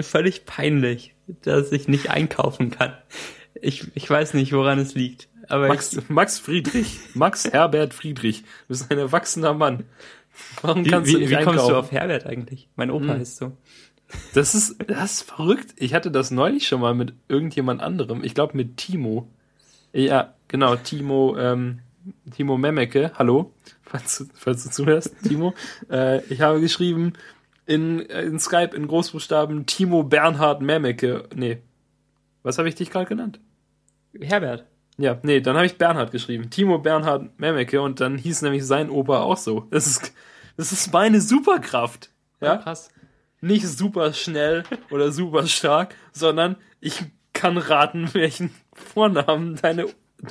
[0.00, 2.94] völlig peinlich, dass ich nicht einkaufen kann.
[3.54, 5.28] Ich, ich weiß nicht, woran es liegt.
[5.48, 9.84] Aber Max, Max Friedrich, Max Herbert Friedrich, du bist ein erwachsener Mann.
[10.62, 11.58] Warum kannst wie, du nicht Wie einkaufen?
[11.58, 12.68] kommst du auf Herbert eigentlich?
[12.76, 13.20] Mein Opa hm.
[13.20, 13.52] heißt so.
[14.32, 15.74] Das ist, das ist verrückt.
[15.76, 18.24] Ich hatte das neulich schon mal mit irgendjemand anderem.
[18.24, 19.28] Ich glaube mit Timo.
[19.92, 21.80] Ja, genau, Timo, ähm,
[22.34, 23.12] Timo Memeke.
[23.18, 25.54] Hallo, falls du, falls du zuhörst, Timo.
[25.90, 27.14] äh, ich habe geschrieben,
[27.66, 31.28] in, in Skype in Großbuchstaben Timo Bernhard Memeke.
[31.34, 31.58] Nee.
[32.42, 33.40] Was habe ich dich gerade genannt?
[34.20, 34.66] Herbert.
[34.98, 36.50] Ja, nee, dann habe ich Bernhard geschrieben.
[36.50, 39.66] Timo Bernhard Memeke und dann hieß nämlich sein Opa auch so.
[39.70, 40.12] Das ist,
[40.56, 42.10] das ist meine Superkraft.
[42.40, 42.90] Ja, krass.
[43.40, 49.86] Nicht super schnell oder super stark, sondern ich kann raten, welchen Vornamen deine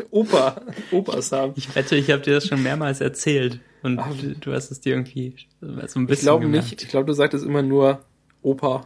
[0.10, 1.54] Opa, Opas haben.
[1.56, 3.60] Ich wette, ich habe dir das schon mehrmals erzählt.
[3.84, 6.08] Und Ach, du hast es dir irgendwie so ein bisschen.
[6.10, 6.82] Ich glaube nicht.
[6.82, 8.04] Ich glaube, du sagtest immer nur
[8.41, 8.86] Opa.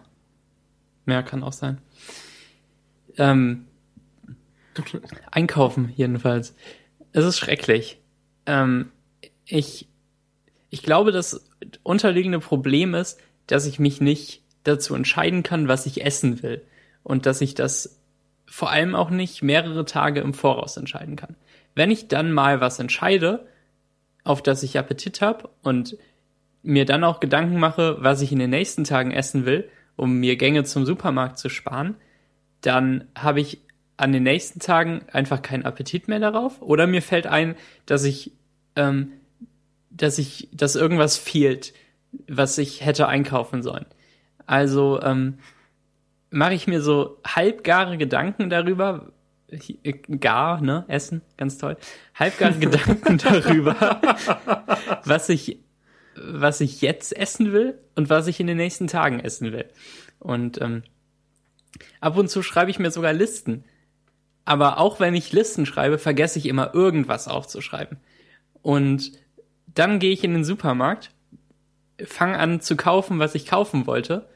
[1.06, 1.78] Mehr kann auch sein.
[3.18, 3.66] Ähm,
[5.32, 6.56] einkaufen, jedenfalls.
[7.12, 8.00] Es ist schrecklich.
[8.46, 8.92] Ähm,
[9.46, 9.88] ich,
[10.70, 11.48] ich glaube, das
[11.84, 16.62] unterliegende Problem ist, dass ich mich nicht dazu entscheiden kann, was ich essen will.
[17.04, 18.00] Und dass ich das
[18.48, 21.36] vor allem auch nicht mehrere Tage im Voraus entscheiden kann.
[21.74, 23.48] Wenn ich dann mal was entscheide,
[24.24, 25.98] auf das ich Appetit habe und
[26.64, 30.36] mir dann auch Gedanken mache, was ich in den nächsten Tagen essen will, um mir
[30.36, 31.96] Gänge zum Supermarkt zu sparen,
[32.62, 33.62] dann habe ich
[33.98, 36.62] an den nächsten Tagen einfach keinen Appetit mehr darauf.
[36.62, 37.56] Oder mir fällt ein,
[37.86, 38.32] dass ich,
[38.76, 39.14] ähm,
[39.90, 41.74] dass ich, dass irgendwas fehlt,
[42.28, 43.86] was ich hätte einkaufen sollen.
[44.46, 45.38] Also ähm,
[46.30, 49.12] mache ich mir so halbgare Gedanken darüber,
[50.20, 51.78] gar, ne, Essen, ganz toll,
[52.16, 54.02] halbgare Gedanken darüber,
[55.06, 55.60] was ich
[56.16, 59.66] was ich jetzt essen will und was ich in den nächsten Tagen essen will.
[60.20, 60.84] Und ähm,
[62.00, 63.66] ab und zu schreibe ich mir sogar Listen.
[64.46, 67.98] Aber auch wenn ich Listen schreibe, vergesse ich immer irgendwas aufzuschreiben.
[68.62, 69.12] Und
[69.68, 71.12] dann gehe ich in den Supermarkt,
[72.04, 74.28] fange an zu kaufen, was ich kaufen wollte.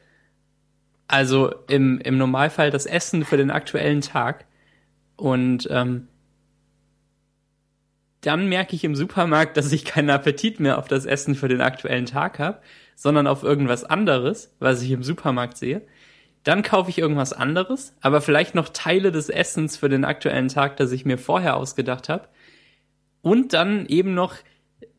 [1.10, 4.44] Also im, im Normalfall das Essen für den aktuellen Tag.
[5.16, 6.06] Und ähm,
[8.20, 11.62] dann merke ich im Supermarkt, dass ich keinen Appetit mehr auf das Essen für den
[11.62, 12.60] aktuellen Tag habe,
[12.94, 15.82] sondern auf irgendwas anderes, was ich im Supermarkt sehe.
[16.44, 20.76] Dann kaufe ich irgendwas anderes, aber vielleicht noch Teile des Essens für den aktuellen Tag,
[20.76, 22.28] das ich mir vorher ausgedacht habe.
[23.20, 24.36] Und dann eben noch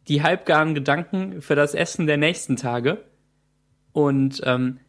[0.09, 3.01] die halbgaren Gedanken für das Essen der nächsten Tage.
[3.93, 4.81] Und ähm,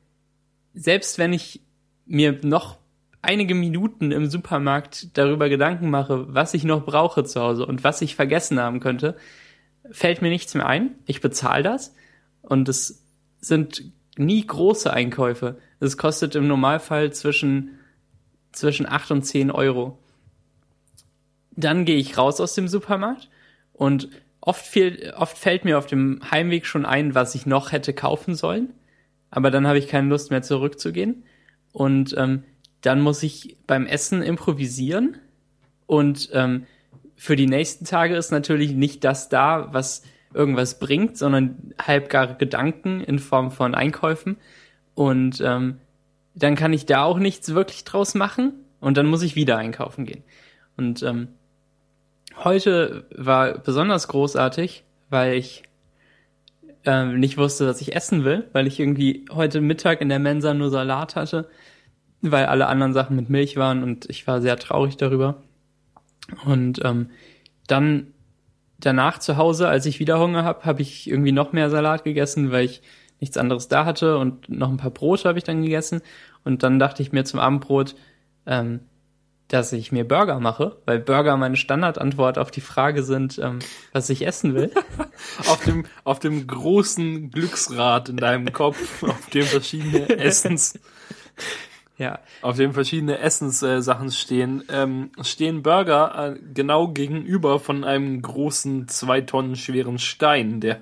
[0.75, 1.61] selbst wenn ich
[2.07, 2.79] mir noch
[3.23, 8.03] einige Minuten im Supermarkt darüber Gedanken mache, was ich noch brauche zu Hause und was
[8.03, 9.17] ich vergessen haben könnte,
[9.91, 10.97] fällt mir nichts mehr ein.
[11.07, 11.95] Ich bezahle das
[12.43, 13.05] und es
[13.41, 13.85] sind
[14.17, 15.59] nie große Einkäufe.
[15.81, 17.79] Es kostet im Normalfall zwischen,
[18.53, 19.99] zwischen 8 und 10 Euro.
[21.55, 23.29] Dann gehe ich raus aus dem Supermarkt
[23.73, 24.09] und
[24.41, 28.35] oft, viel, oft fällt mir auf dem Heimweg schon ein, was ich noch hätte kaufen
[28.35, 28.73] sollen.
[29.33, 31.25] Aber dann habe ich keine Lust mehr zurückzugehen.
[31.73, 32.45] Und ähm,
[32.83, 35.17] dann muss ich beim Essen improvisieren.
[35.87, 36.67] Und ähm,
[37.17, 40.03] für die nächsten Tage ist natürlich nicht das da, was
[40.35, 44.37] irgendwas bringt, sondern halbgare Gedanken in Form von Einkäufen.
[44.95, 45.79] Und ähm,
[46.35, 48.53] dann kann ich da auch nichts wirklich draus machen.
[48.81, 50.25] Und dann muss ich wieder einkaufen gehen.
[50.77, 51.29] Und ähm,
[52.45, 55.63] heute war besonders großartig, weil ich
[56.85, 60.55] ähm, nicht wusste, was ich essen will, weil ich irgendwie heute Mittag in der Mensa
[60.55, 61.49] nur Salat hatte
[62.23, 65.43] weil alle anderen Sachen mit Milch waren und ich war sehr traurig darüber.
[66.45, 67.11] Und ähm,
[67.67, 68.07] dann
[68.79, 72.53] danach zu Hause, als ich wieder Hunger habe, habe ich irgendwie noch mehr Salat gegessen,
[72.53, 72.81] weil ich
[73.21, 76.01] nichts anderes da hatte und noch ein paar Brote habe ich dann gegessen.
[76.45, 77.97] Und dann dachte ich mir zum Abendbrot,
[78.47, 78.81] ähm,
[79.53, 83.59] dass ich mir Burger mache, weil Burger meine Standardantwort auf die Frage sind, ähm,
[83.93, 84.71] was ich essen will.
[85.47, 90.75] auf dem auf dem großen Glücksrad in deinem Kopf, auf dem verschiedene Essens
[91.99, 92.19] ja.
[92.41, 98.89] auf dem verschiedene Essenssachen äh, stehen, ähm, stehen Burger äh, genau gegenüber von einem großen,
[98.89, 100.81] zwei Tonnen schweren Stein, der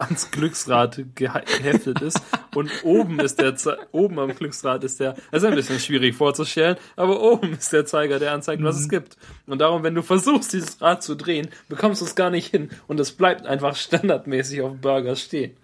[0.00, 2.20] ans Glücksrad geheftet ist.
[2.54, 6.14] und oben ist der, Ze oben am Glücksrad ist der, das ist ein bisschen schwierig
[6.14, 8.82] vorzustellen, aber oben ist der Zeiger, der anzeigt, was mhm.
[8.82, 9.16] es gibt.
[9.46, 12.70] Und darum, wenn du versuchst, dieses Rad zu drehen, bekommst du es gar nicht hin
[12.86, 15.56] und es bleibt einfach standardmäßig auf Burger stehen.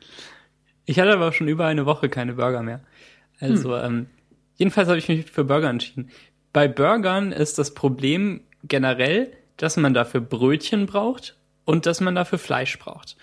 [0.84, 2.80] Ich hatte aber schon über eine Woche keine Burger mehr.
[3.40, 3.84] Also, hm.
[3.84, 4.06] ähm,
[4.56, 6.10] Jedenfalls habe ich mich für Burger entschieden.
[6.52, 12.38] Bei Burgern ist das Problem generell, dass man dafür Brötchen braucht und dass man dafür
[12.38, 13.16] Fleisch braucht.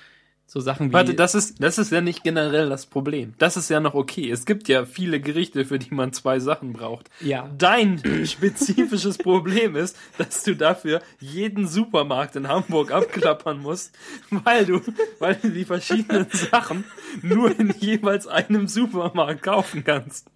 [0.54, 0.94] So Sachen wie.
[0.94, 3.34] Warte, das ist, das ist ja nicht generell das Problem.
[3.40, 4.30] Das ist ja noch okay.
[4.30, 7.10] Es gibt ja viele Gerichte, für die man zwei Sachen braucht.
[7.22, 7.50] Ja.
[7.58, 13.98] Dein spezifisches Problem ist, dass du dafür jeden Supermarkt in Hamburg abklappern musst,
[14.30, 14.80] weil du,
[15.18, 16.84] weil du die verschiedenen Sachen
[17.24, 20.28] nur in jeweils einem Supermarkt kaufen kannst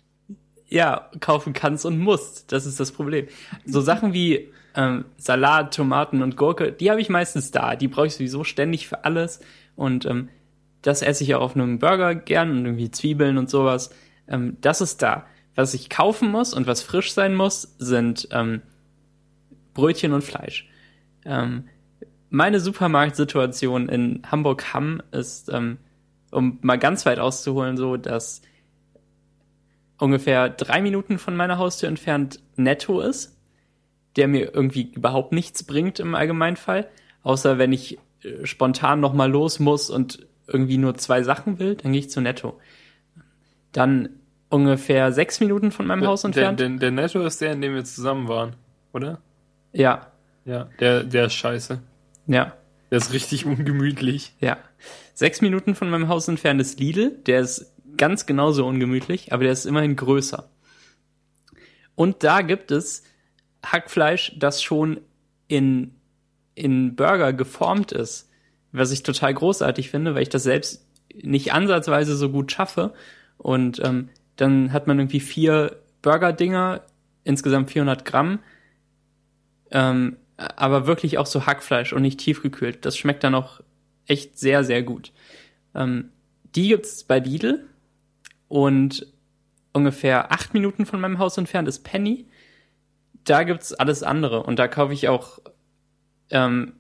[0.70, 2.52] ja, kaufen kannst und musst.
[2.52, 3.28] Das ist das Problem.
[3.66, 7.78] So Sachen wie ähm, Salat, Tomaten und Gurke, die habe ich meistens da.
[7.78, 9.40] Die brauche ich sowieso ständig für alles.
[9.78, 10.28] Und ähm,
[10.82, 13.92] das esse ich auch auf einem Burger gern und irgendwie Zwiebeln und sowas.
[14.28, 15.26] Ähm, das ist da.
[15.56, 18.62] Was ich kaufen muss und was frisch sein muss, sind ähm,
[19.74, 20.70] Brötchen und Fleisch.
[21.26, 21.70] Ähm,
[22.30, 25.78] meine Supermarktsituation in Hamburg-Hamm ist, ähm,
[26.32, 28.42] um mal ganz weit auszuholen, so, dass
[29.98, 33.38] ungefähr drei Minuten von meiner Haustür entfernt netto ist,
[34.16, 36.90] der mir irgendwie überhaupt nichts bringt im Allgemeinfall,
[37.24, 37.98] außer wenn ich
[38.44, 42.60] spontan nochmal los muss und irgendwie nur zwei Sachen will, dann gehe ich zu netto.
[43.72, 44.10] Dann
[44.50, 46.60] ungefähr sechs Minuten von meinem der, Haus entfernt.
[46.60, 48.56] Der, der, der Netto ist der, in dem wir zusammen waren,
[48.94, 49.20] oder?
[49.74, 50.08] Ja.
[50.46, 51.82] Ja, der, der ist scheiße.
[52.28, 52.54] Ja.
[52.90, 54.34] Der ist richtig ungemütlich.
[54.40, 54.58] Ja.
[55.14, 59.52] Sechs Minuten von meinem Haus entfernt ist Lidl, der ist ganz genauso ungemütlich, aber der
[59.52, 60.50] ist immerhin größer.
[61.96, 63.04] Und da gibt es
[63.66, 65.02] Hackfleisch, das schon
[65.48, 65.96] in,
[66.58, 68.30] in Burger geformt ist,
[68.72, 72.94] was ich total großartig finde, weil ich das selbst nicht ansatzweise so gut schaffe.
[73.38, 76.82] Und ähm, dann hat man irgendwie vier Burger-Dinger,
[77.24, 78.40] insgesamt 400 Gramm,
[79.72, 82.86] ähm, aber wirklich auch so Hackfleisch und nicht tiefgekühlt.
[82.86, 83.62] Das schmeckt dann auch
[84.08, 85.12] echt sehr, sehr gut.
[85.76, 86.10] Ähm,
[86.56, 87.66] die gibt's bei Lidl
[88.48, 89.06] und
[89.74, 92.26] ungefähr acht Minuten von meinem Haus entfernt ist Penny.
[93.26, 95.40] Da gibt's alles andere und da kaufe ich auch
[96.30, 96.74] ähm,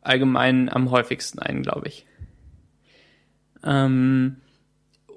[0.00, 2.06] allgemein am häufigsten ein, glaube ich.
[3.64, 4.36] Ähm,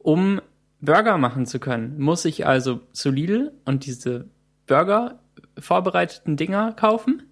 [0.03, 0.41] um
[0.79, 4.27] Burger machen zu können, muss ich also zu Lidl und diese
[4.67, 5.19] Burger
[5.57, 7.23] vorbereiteten Dinger kaufen.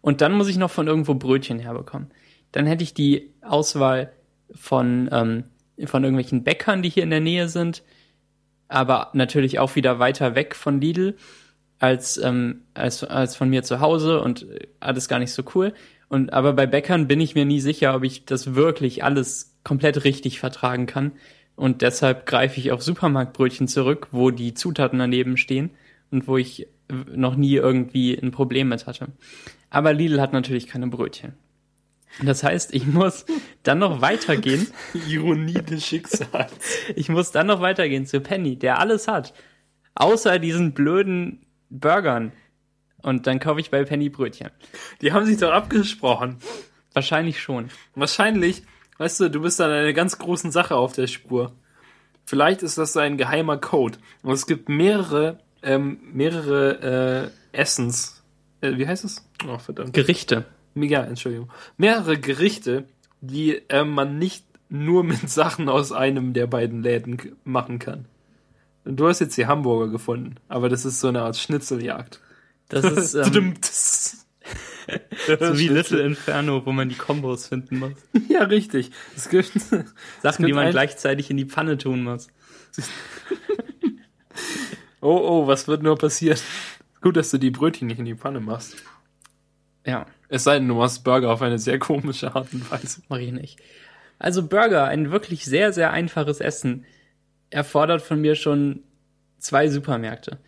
[0.00, 2.10] Und dann muss ich noch von irgendwo Brötchen herbekommen.
[2.52, 4.12] Dann hätte ich die Auswahl
[4.54, 5.44] von, ähm,
[5.86, 7.82] von irgendwelchen Bäckern, die hier in der Nähe sind,
[8.68, 11.16] aber natürlich auch wieder weiter weg von Lidl
[11.82, 14.46] als, ähm, als, als von mir zu Hause und
[14.78, 15.74] alles gar nicht so cool.
[16.08, 20.04] Und aber bei Bäckern bin ich mir nie sicher, ob ich das wirklich alles komplett
[20.04, 21.10] richtig vertragen kann.
[21.56, 25.70] Und deshalb greife ich auf Supermarktbrötchen zurück, wo die Zutaten daneben stehen
[26.12, 26.68] und wo ich
[27.12, 29.08] noch nie irgendwie ein Problem mit hatte.
[29.68, 31.32] Aber Lidl hat natürlich keine Brötchen.
[32.22, 33.26] Das heißt, ich muss
[33.64, 34.68] dann noch weitergehen.
[35.08, 36.52] Ironie des Schicksals.
[36.94, 39.34] Ich muss dann noch weitergehen zu Penny, der alles hat.
[39.96, 41.40] Außer diesen blöden
[41.72, 42.32] Burgern.
[43.02, 44.50] Und dann kaufe ich bei Penny Brötchen.
[45.00, 46.36] Die haben sich doch abgesprochen.
[46.92, 47.70] Wahrscheinlich schon.
[47.94, 48.62] Wahrscheinlich,
[48.98, 51.52] weißt du, du bist an einer ganz großen Sache auf der Spur.
[52.24, 53.98] Vielleicht ist das so ein geheimer Code.
[54.22, 58.22] Und es gibt mehrere, ähm, mehrere äh, Essens.
[58.60, 59.28] Äh, wie heißt es?
[59.48, 59.94] Oh, verdammt.
[59.94, 60.44] Gerichte.
[60.74, 61.50] Ja, Entschuldigung.
[61.76, 62.84] Mehrere Gerichte,
[63.20, 68.06] die äh, man nicht nur mit Sachen aus einem der beiden Läden machen kann.
[68.84, 72.20] Du hast jetzt die Hamburger gefunden, aber das ist so eine Art Schnitzeljagd.
[72.68, 73.54] Das ist ähm,
[75.38, 77.92] so wie Little Inferno, wo man die Kombos finden muss.
[78.28, 78.90] Ja, richtig.
[79.16, 79.52] Es gibt,
[80.22, 82.28] Sachen, die gibt man ein- gleichzeitig in die Pfanne tun muss.
[85.00, 86.38] oh, oh, was wird nur passieren?
[87.00, 88.76] Gut, dass du die Brötchen nicht in die Pfanne machst.
[89.84, 93.02] Ja, Es sei denn, du machst Burger auf eine sehr komische Art und Weise.
[93.08, 93.58] mache ich nicht.
[94.18, 96.84] Also Burger, ein wirklich sehr, sehr einfaches Essen,
[97.52, 98.82] erfordert von mir schon
[99.38, 100.38] zwei Supermärkte.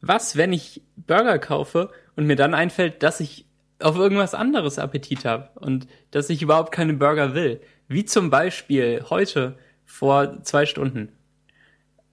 [0.00, 3.46] Was, wenn ich Burger kaufe und mir dann einfällt, dass ich
[3.80, 7.60] auf irgendwas anderes Appetit habe und dass ich überhaupt keine Burger will?
[7.88, 11.12] Wie zum Beispiel heute vor zwei Stunden.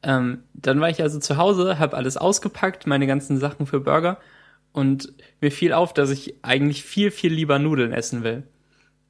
[0.04, 4.20] Ähm, dann war ich also zu Hause, habe alles ausgepackt, meine ganzen Sachen für Burger
[4.72, 8.44] und mir fiel auf, dass ich eigentlich viel, viel lieber Nudeln essen will.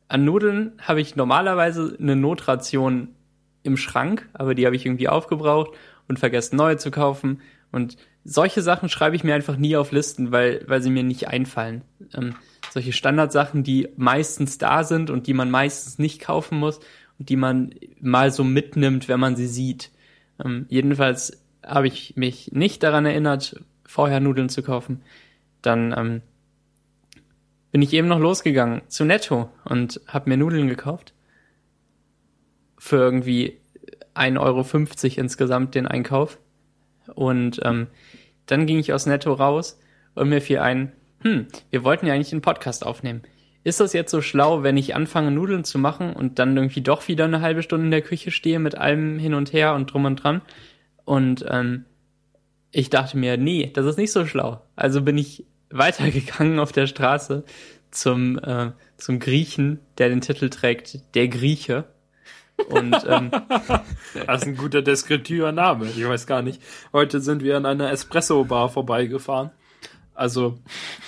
[0.08, 3.16] An Nudeln habe ich normalerweise eine Notration
[3.64, 5.72] im Schrank, aber die habe ich irgendwie aufgebraucht
[6.08, 7.42] und vergessen neue zu kaufen.
[7.72, 11.28] Und solche Sachen schreibe ich mir einfach nie auf Listen, weil, weil sie mir nicht
[11.28, 11.84] einfallen.
[12.14, 12.36] Ähm,
[12.70, 16.80] solche Standardsachen, die meistens da sind und die man meistens nicht kaufen muss
[17.20, 19.92] und die man mal so mitnimmt, wenn man sie sieht.
[20.44, 25.02] Ähm, jedenfalls habe ich mich nicht daran erinnert, vorher Nudeln zu kaufen.
[25.62, 26.22] Dann ähm,
[27.72, 31.14] bin ich eben noch losgegangen zu Netto und habe mir Nudeln gekauft.
[32.84, 33.60] Für irgendwie
[34.16, 36.40] 1,50 Euro insgesamt den Einkauf.
[37.14, 37.88] Und ähm,
[38.48, 39.80] dann ging ich aus Netto raus
[40.16, 40.92] und mir fiel ein,
[41.22, 43.22] hm, wir wollten ja eigentlich einen Podcast aufnehmen.
[43.64, 47.08] Ist das jetzt so schlau, wenn ich anfange, Nudeln zu machen und dann irgendwie doch
[47.08, 50.06] wieder eine halbe Stunde in der Küche stehe mit allem hin und her und drum
[50.06, 50.42] und dran?
[51.06, 51.86] Und ähm,
[52.72, 54.64] ich dachte mir, nee, das ist nicht so schlau.
[54.76, 57.44] Also bin ich weitergegangen auf der Straße
[57.92, 61.86] zum, äh, zum Griechen, der den Titel trägt, der Grieche.
[62.70, 63.32] Und ähm,
[64.28, 65.88] Das ist ein guter deskriptiver Name.
[65.88, 66.62] Ich weiß gar nicht.
[66.94, 69.52] Heute sind wir an einer Espresso-Bar vorbeigefahren.
[70.14, 70.60] Also,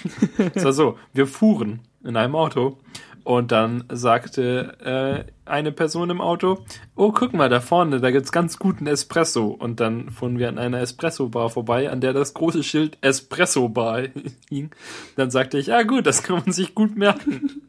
[0.56, 2.78] es war so, wir fuhren in einem Auto
[3.24, 8.32] und dann sagte äh, eine Person im Auto, oh, guck mal, da vorne, da gibt's
[8.32, 9.48] ganz guten Espresso.
[9.48, 14.04] Und dann fuhren wir an einer Espresso-Bar vorbei, an der das große Schild Espresso-Bar
[14.50, 14.72] hing.
[15.16, 17.62] Dann sagte ich, ja gut, das kann man sich gut merken.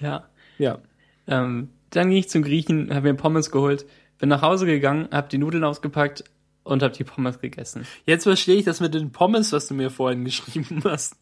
[0.00, 0.24] ja,
[0.58, 0.78] Ja.
[1.26, 3.86] ähm, dann ging ich zum Griechen, habe mir Pommes geholt,
[4.18, 6.24] bin nach Hause gegangen, habe die Nudeln ausgepackt
[6.64, 7.86] und habe die Pommes gegessen.
[8.04, 11.16] Jetzt verstehe ich das mit den Pommes, was du mir vorhin geschrieben hast.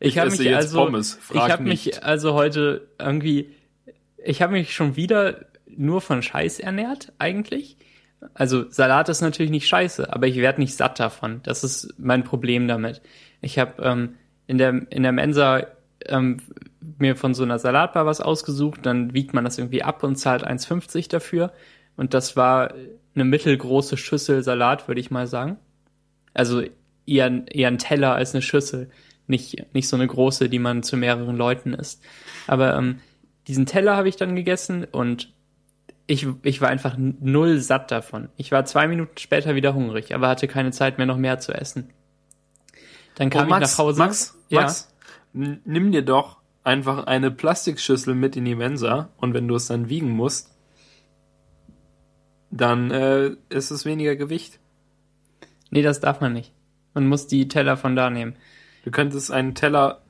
[0.00, 3.50] Ich, habe esse mich also, Pommes, ich habe mich also heute irgendwie,
[4.22, 7.76] ich habe mich schon wieder nur von Scheiß ernährt eigentlich.
[8.32, 11.40] Also Salat ist natürlich nicht scheiße, aber ich werde nicht satt davon.
[11.42, 13.02] Das ist mein Problem damit.
[13.40, 14.14] Ich habe ähm,
[14.46, 15.66] in der in der Mensa
[16.06, 16.40] ähm,
[16.98, 20.46] mir von so einer Salatbar was ausgesucht, dann wiegt man das irgendwie ab und zahlt
[20.46, 21.52] 1,50 dafür.
[21.96, 22.74] Und das war
[23.14, 25.58] eine mittelgroße Schüssel Salat, würde ich mal sagen.
[26.32, 26.62] Also
[27.06, 28.90] eher, eher ein Teller als eine Schüssel.
[29.26, 32.02] Nicht, nicht so eine große, die man zu mehreren Leuten isst.
[32.46, 33.00] Aber ähm,
[33.46, 35.32] diesen Teller habe ich dann gegessen und
[36.06, 38.28] ich, ich war einfach null satt davon.
[38.36, 41.52] Ich war zwei Minuten später wieder hungrig, aber hatte keine Zeit mehr, noch mehr zu
[41.52, 41.90] essen.
[43.14, 43.98] Dann kam Oh, Max, ich nach Hause.
[43.98, 44.62] Max, ja.
[44.62, 44.94] Max,
[45.32, 49.88] nimm dir doch einfach eine Plastikschüssel mit in die Mensa und wenn du es dann
[49.88, 50.50] wiegen musst,
[52.50, 54.58] dann äh, ist es weniger Gewicht.
[55.70, 56.52] Nee, das darf man nicht.
[56.94, 58.34] Man muss die Teller von da nehmen.
[58.84, 60.02] Du könntest einen Teller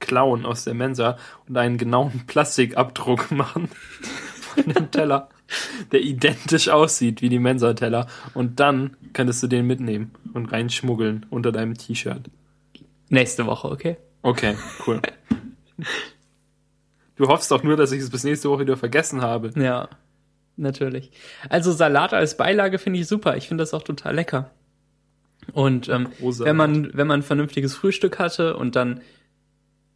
[0.00, 1.16] klauen aus der Mensa
[1.48, 3.68] und einen genauen Plastikabdruck machen
[4.40, 5.28] von dem Teller.
[5.92, 8.06] der identisch aussieht wie die Mensa-Teller.
[8.34, 12.30] Und dann könntest du den mitnehmen und reinschmuggeln unter deinem T-Shirt.
[13.08, 13.96] Nächste Woche, okay?
[14.22, 14.56] Okay,
[14.86, 15.00] cool.
[17.16, 19.52] Du hoffst doch nur, dass ich es bis nächste Woche wieder vergessen habe.
[19.56, 19.88] Ja,
[20.56, 21.10] natürlich.
[21.48, 23.36] Also Salat als Beilage finde ich super.
[23.36, 24.50] Ich finde das auch total lecker.
[25.52, 26.44] Und ähm, Rosa.
[26.44, 29.00] wenn man wenn man ein vernünftiges Frühstück hatte und dann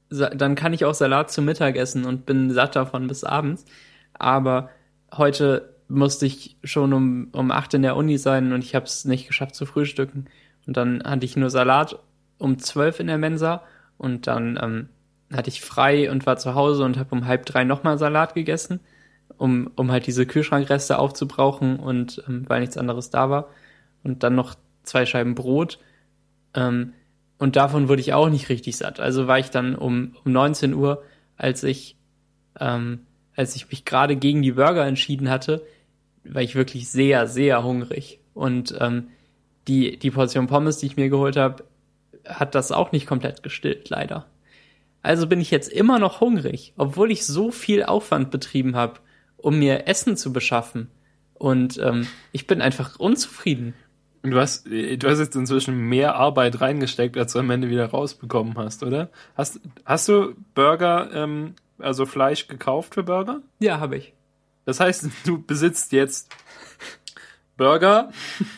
[0.09, 3.65] dann kann ich auch Salat zum Mittag essen und bin satt davon bis abends.
[4.13, 4.71] Aber
[5.17, 9.05] heute musste ich schon um um acht in der Uni sein und ich habe es
[9.05, 10.27] nicht geschafft zu frühstücken.
[10.67, 11.99] Und dann hatte ich nur Salat
[12.39, 13.63] um zwölf in der Mensa
[13.99, 14.89] und dann ähm,
[15.33, 18.81] hatte ich frei und war zu Hause und habe um halb drei nochmal Salat gegessen,
[19.39, 23.49] um, um halt diese Kühlschrankreste aufzubrauchen und ähm, weil nichts anderes da war.
[24.05, 24.55] Und dann noch
[24.85, 25.79] zwei Scheiben Brot.
[26.55, 26.93] Ähm,
[27.39, 29.01] und davon wurde ich auch nicht richtig satt.
[29.01, 31.03] Also war ich dann um, um 19 Uhr,
[31.37, 31.97] als ich,
[32.59, 33.01] ähm,
[33.35, 35.63] als ich mich gerade gegen die Burger entschieden hatte,
[36.25, 38.21] war ich wirklich sehr, sehr hungrig.
[38.33, 39.09] Und ähm,
[39.69, 41.65] die, die Portion Pommes, die ich mir geholt habe,
[42.25, 44.27] hat das auch nicht komplett gestillt, leider.
[45.07, 48.99] Also bin ich jetzt immer noch hungrig, obwohl ich so viel Aufwand betrieben habe,
[49.37, 50.91] um mir Essen zu beschaffen.
[51.35, 53.75] Und ähm, ich bin einfach unzufrieden.
[54.25, 57.87] Und du hast, du hast jetzt inzwischen mehr Arbeit reingesteckt, als du am Ende wieder
[57.87, 59.11] rausbekommen hast, oder?
[59.37, 63.43] Hast, hast du Burger, ähm, also Fleisch gekauft für Burger?
[63.61, 64.13] Ja, habe ich.
[64.65, 66.35] Das heißt, du besitzt jetzt
[67.57, 68.11] Burger,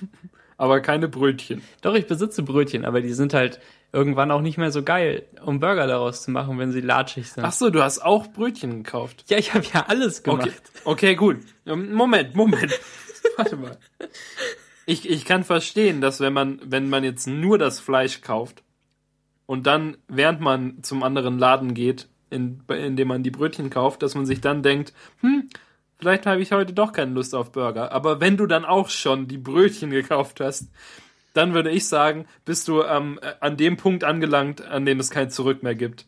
[0.56, 1.60] aber keine Brötchen.
[1.82, 3.60] Doch, ich besitze Brötchen, aber die sind halt
[3.92, 7.44] irgendwann auch nicht mehr so geil, um Burger daraus zu machen, wenn sie latschig sind.
[7.44, 9.24] Ach so, du hast auch Brötchen gekauft.
[9.28, 10.48] Ja, ich habe ja alles gemacht.
[10.84, 11.38] Okay, okay, gut.
[11.64, 12.78] Moment, Moment.
[13.36, 13.78] Warte mal.
[14.84, 18.62] Ich, ich kann verstehen, dass wenn man, wenn man jetzt nur das Fleisch kauft
[19.46, 24.02] und dann, während man zum anderen Laden geht, in, in dem man die Brötchen kauft,
[24.02, 25.48] dass man sich dann denkt, hm,
[25.98, 27.92] vielleicht habe ich heute doch keine Lust auf Burger.
[27.92, 30.68] Aber wenn du dann auch schon die Brötchen gekauft hast,
[31.34, 35.10] dann würde ich sagen, bist du ähm, äh, an dem Punkt angelangt, an dem es
[35.10, 36.06] kein Zurück mehr gibt.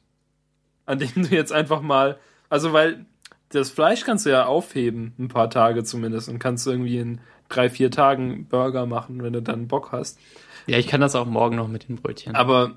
[0.87, 2.19] An dem du jetzt einfach mal,
[2.49, 3.07] also weil
[3.51, 7.69] das Fleisch kannst du ja aufheben, ein paar Tage zumindest, und kannst irgendwie in drei,
[7.69, 10.19] vier Tagen Burger machen, wenn du dann Bock hast.
[10.67, 12.35] Ja, ich kann das auch morgen noch mit den Brötchen.
[12.35, 12.77] Aber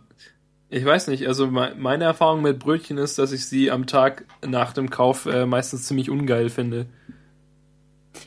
[0.69, 4.25] ich weiß nicht, also me- meine Erfahrung mit Brötchen ist, dass ich sie am Tag
[4.43, 6.87] nach dem Kauf äh, meistens ziemlich ungeil finde.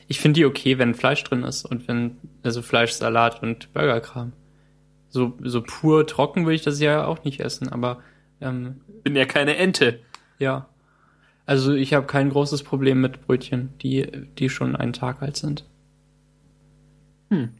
[0.09, 4.33] Ich finde die okay, wenn Fleisch drin ist und wenn, also Fleisch, Salat und Burgerkram.
[5.09, 8.03] So, so pur trocken würde ich das ja auch nicht essen, aber
[8.41, 10.01] ähm, Bin ja keine Ente.
[10.39, 10.69] ja.
[11.49, 14.05] Also ich habe kein großes Problem mit Brötchen, die,
[14.37, 15.65] die schon einen Tag alt sind.
[17.31, 17.51] Hm.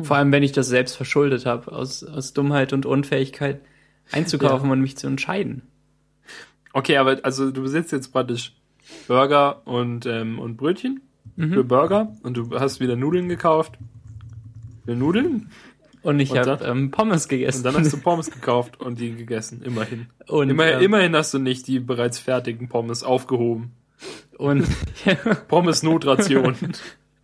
[0.00, 3.60] Vor allem, wenn ich das selbst verschuldet habe, aus, aus Dummheit und Unfähigkeit
[4.10, 5.62] einzukaufen und mich zu entscheiden.
[6.72, 8.54] Okay, aber also du besitzt jetzt praktisch
[9.06, 11.00] Burger und, ähm, und Brötchen
[11.36, 11.68] für Mhm.
[11.68, 13.78] Burger und du hast wieder Nudeln gekauft.
[14.84, 15.50] Für Nudeln?
[16.02, 17.58] Und ich habe ähm, Pommes gegessen.
[17.58, 20.06] Und dann hast du Pommes gekauft und die gegessen, immerhin.
[20.28, 23.72] und, Immer, ähm, immerhin hast du nicht die bereits fertigen Pommes aufgehoben.
[24.38, 24.66] und,
[25.48, 26.54] Pommes Notration.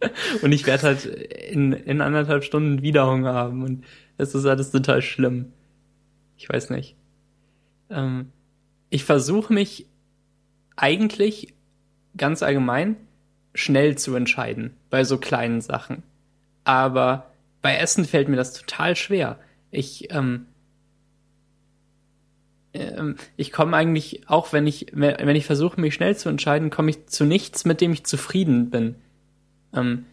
[0.43, 3.85] und ich werde halt in, in anderthalb Stunden wieder Hunger haben und
[4.19, 5.53] es ist alles total schlimm.
[6.37, 6.97] Ich weiß nicht.
[7.89, 8.31] Ähm,
[8.91, 9.87] ich versuche mich
[10.75, 11.55] eigentlich
[12.17, 12.97] ganz allgemein
[13.55, 16.03] schnell zu entscheiden bei so kleinen Sachen.
[16.65, 17.27] Aber
[17.61, 19.39] bei Essen fällt mir das total schwer.
[19.71, 20.47] Ich, ähm,
[22.75, 26.91] ähm, ich komme eigentlich, auch wenn ich, wenn ich versuche, mich schnell zu entscheiden, komme
[26.91, 28.97] ich zu nichts, mit dem ich zufrieden bin.
[29.75, 30.07] Ähm,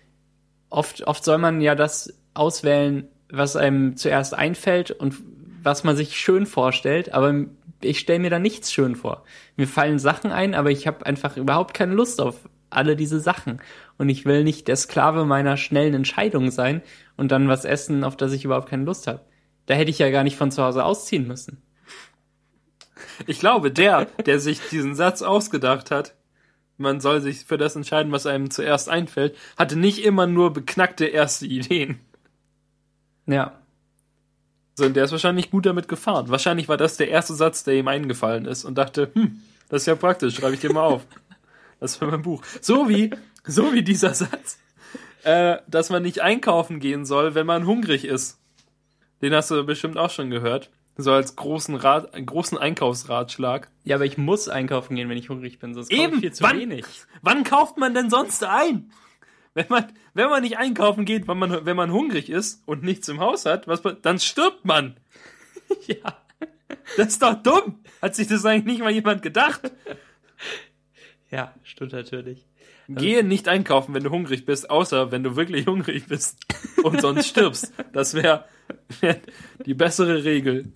[0.70, 5.16] oft, oft soll man ja das auswählen, was einem zuerst einfällt und
[5.62, 7.46] was man sich schön vorstellt, aber
[7.82, 9.24] ich stelle mir da nichts schön vor.
[9.56, 13.62] Mir fallen Sachen ein, aber ich habe einfach überhaupt keine Lust auf alle diese Sachen.
[13.98, 16.82] Und ich will nicht der Sklave meiner schnellen Entscheidung sein
[17.18, 19.22] und dann was essen, auf das ich überhaupt keine Lust habe.
[19.66, 21.62] Da hätte ich ja gar nicht von zu Hause ausziehen müssen.
[23.28, 26.16] Ich glaube, der, der sich diesen Satz ausgedacht hat,
[26.78, 31.06] man soll sich für das entscheiden, was einem zuerst einfällt, hatte nicht immer nur beknackte
[31.06, 32.00] erste Ideen.
[33.28, 33.60] Ja.
[34.76, 36.30] Sondern der ist wahrscheinlich gut damit gefahren.
[36.30, 39.88] Wahrscheinlich war das der erste Satz, der ihm eingefallen ist und dachte, hm, das ist
[39.88, 41.06] ja praktisch, schreibe ich dir mal auf.
[41.80, 42.44] Das für mein Buch.
[42.62, 43.12] So wie,
[43.46, 44.60] so wie dieser Satz,
[45.24, 48.38] äh, dass man nicht einkaufen gehen soll, wenn man hungrig ist.
[49.22, 50.70] Den hast du bestimmt auch schon gehört.
[50.98, 53.70] So als großen Rat, großen Einkaufsratschlag.
[53.86, 56.60] Ja, aber ich muss einkaufen gehen, wenn ich hungrig bin, sonst Eben, viel zu wann-
[56.60, 56.86] wenig.
[57.22, 58.92] Wann kauft man denn sonst ein?
[59.54, 63.08] Wenn man, wenn man nicht einkaufen geht, wenn man, wenn man hungrig ist und nichts
[63.08, 64.98] im Haus hat, was, dann stirbt man.
[65.88, 66.18] Ja.
[66.98, 67.80] Das ist doch dumm.
[68.02, 69.62] Hat sich das eigentlich nicht mal jemand gedacht?
[71.32, 72.46] Ja, stimmt natürlich.
[72.88, 76.40] Gehe nicht einkaufen, wenn du hungrig bist, außer wenn du wirklich hungrig bist
[76.84, 77.72] und sonst stirbst.
[77.94, 78.46] Das wäre
[79.00, 79.18] wär
[79.66, 80.72] die bessere Regel.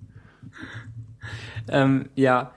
[1.69, 2.53] Ähm, ja.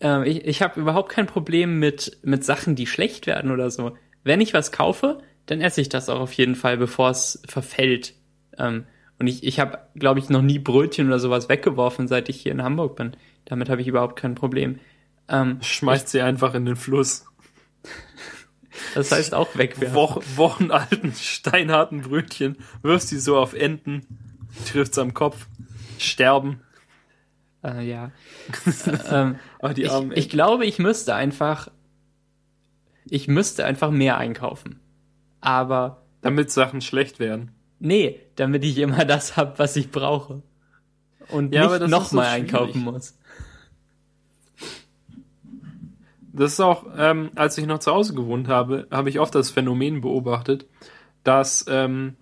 [0.00, 3.96] Ähm, ich ich habe überhaupt kein Problem mit, mit Sachen, die schlecht werden oder so.
[4.22, 8.14] Wenn ich was kaufe, dann esse ich das auch auf jeden Fall, bevor es verfällt.
[8.56, 8.84] Ähm,
[9.18, 12.52] und ich, ich habe, glaube ich, noch nie Brötchen oder sowas weggeworfen, seit ich hier
[12.52, 13.16] in Hamburg bin.
[13.44, 14.78] Damit habe ich überhaupt kein Problem.
[15.28, 17.26] Ähm, Schmeißt sie einfach in den Fluss.
[18.94, 19.94] das heißt auch wegwerfen.
[19.94, 24.06] Wochen, wochenalten, steinharten Brötchen, wirfst sie so auf Enden,
[24.66, 25.46] trifft's am Kopf,
[25.98, 26.62] sterben.
[27.64, 28.12] Äh, ja.
[29.10, 31.68] ähm, Ah, die ich, armen ich glaube, ich müsste einfach,
[33.04, 34.80] ich müsste einfach mehr einkaufen.
[35.40, 37.50] Aber Damit Sachen schlecht werden.
[37.80, 40.42] nee, damit ich immer das hab, was ich brauche.
[41.30, 43.17] Und Ja, nicht nochmal so einkaufen muss.
[46.38, 49.50] Das ist auch, ähm, als ich noch zu Hause gewohnt habe, habe ich oft das
[49.50, 50.66] Phänomen beobachtet,
[51.24, 52.16] dass, ähm,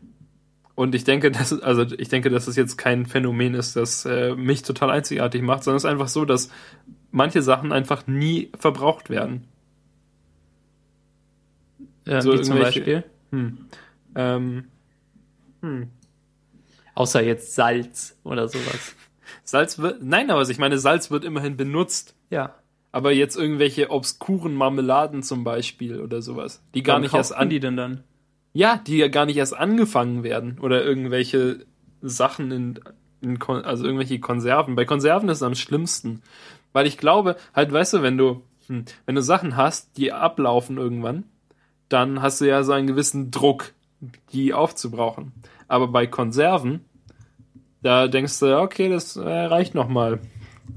[0.75, 4.35] und ich denke, dass, also ich denke, dass es jetzt kein Phänomen ist, das äh,
[4.35, 6.51] mich total einzigartig macht, sondern es ist einfach so, dass
[7.11, 9.45] manche Sachen einfach nie verbraucht werden.
[12.07, 13.05] Äh, So wie zum Beispiel.
[13.33, 13.67] Hm.
[14.15, 14.65] Ähm,
[15.61, 15.91] hm.
[16.95, 18.95] Außer jetzt Salz oder sowas.
[19.45, 22.15] Salz wird, nein, aber ich meine, Salz wird immerhin benutzt.
[22.31, 22.55] Ja.
[22.97, 27.51] Aber jetzt irgendwelche obskuren Marmeladen zum Beispiel oder sowas, die gar Wann nicht erst an,
[27.51, 28.05] die denn dann?
[28.55, 31.67] ja, die ja gar nicht erst angefangen werden oder irgendwelche
[32.01, 32.81] Sachen in,
[33.21, 34.77] in Kon also irgendwelche Konserven.
[34.77, 36.23] Bei Konserven ist es am schlimmsten,
[36.73, 40.79] weil ich glaube, halt, weißt du, wenn du hm, wenn du Sachen hast, die ablaufen
[40.79, 41.25] irgendwann,
[41.91, 43.75] dann hast du ja so einen gewissen Druck,
[44.33, 45.35] die aufzubrauchen.
[45.69, 46.81] Aber bei Konserven,
[47.83, 50.19] da denkst du, okay, das äh, reicht noch mal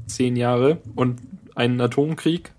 [0.06, 1.22] zehn Jahre und
[1.60, 2.53] einen Atomkrieg,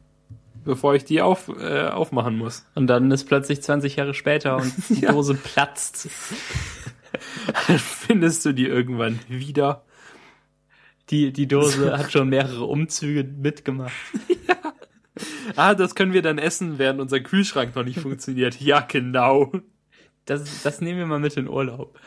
[0.64, 2.66] bevor ich die auf, äh, aufmachen muss.
[2.74, 5.12] Und dann ist plötzlich 20 Jahre später und die Ja.
[5.12, 6.08] Dose platzt.
[7.66, 9.84] Dann findest du die irgendwann wieder.
[11.08, 13.92] Die, die Dose hat schon mehrere Umzüge mitgemacht.
[15.56, 18.60] Ah, das können wir dann essen, während unser Kühlschrank noch nicht funktioniert.
[18.60, 19.50] Ja, genau.
[20.24, 21.98] Das, das nehmen wir mal mit in Urlaub.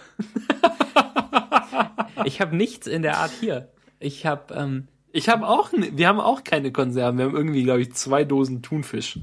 [2.26, 3.70] ich habe nichts in der Art hier.
[4.00, 7.20] Ich habe, ähm, Ich habe auch, wir haben auch keine Konserven.
[7.20, 9.20] Wir haben irgendwie, glaube ich, zwei Dosen Thunfisch.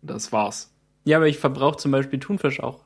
[0.00, 0.72] Das war's.
[1.04, 2.80] ja, aber ich verbrauche zum Beispiel Thunfisch auch.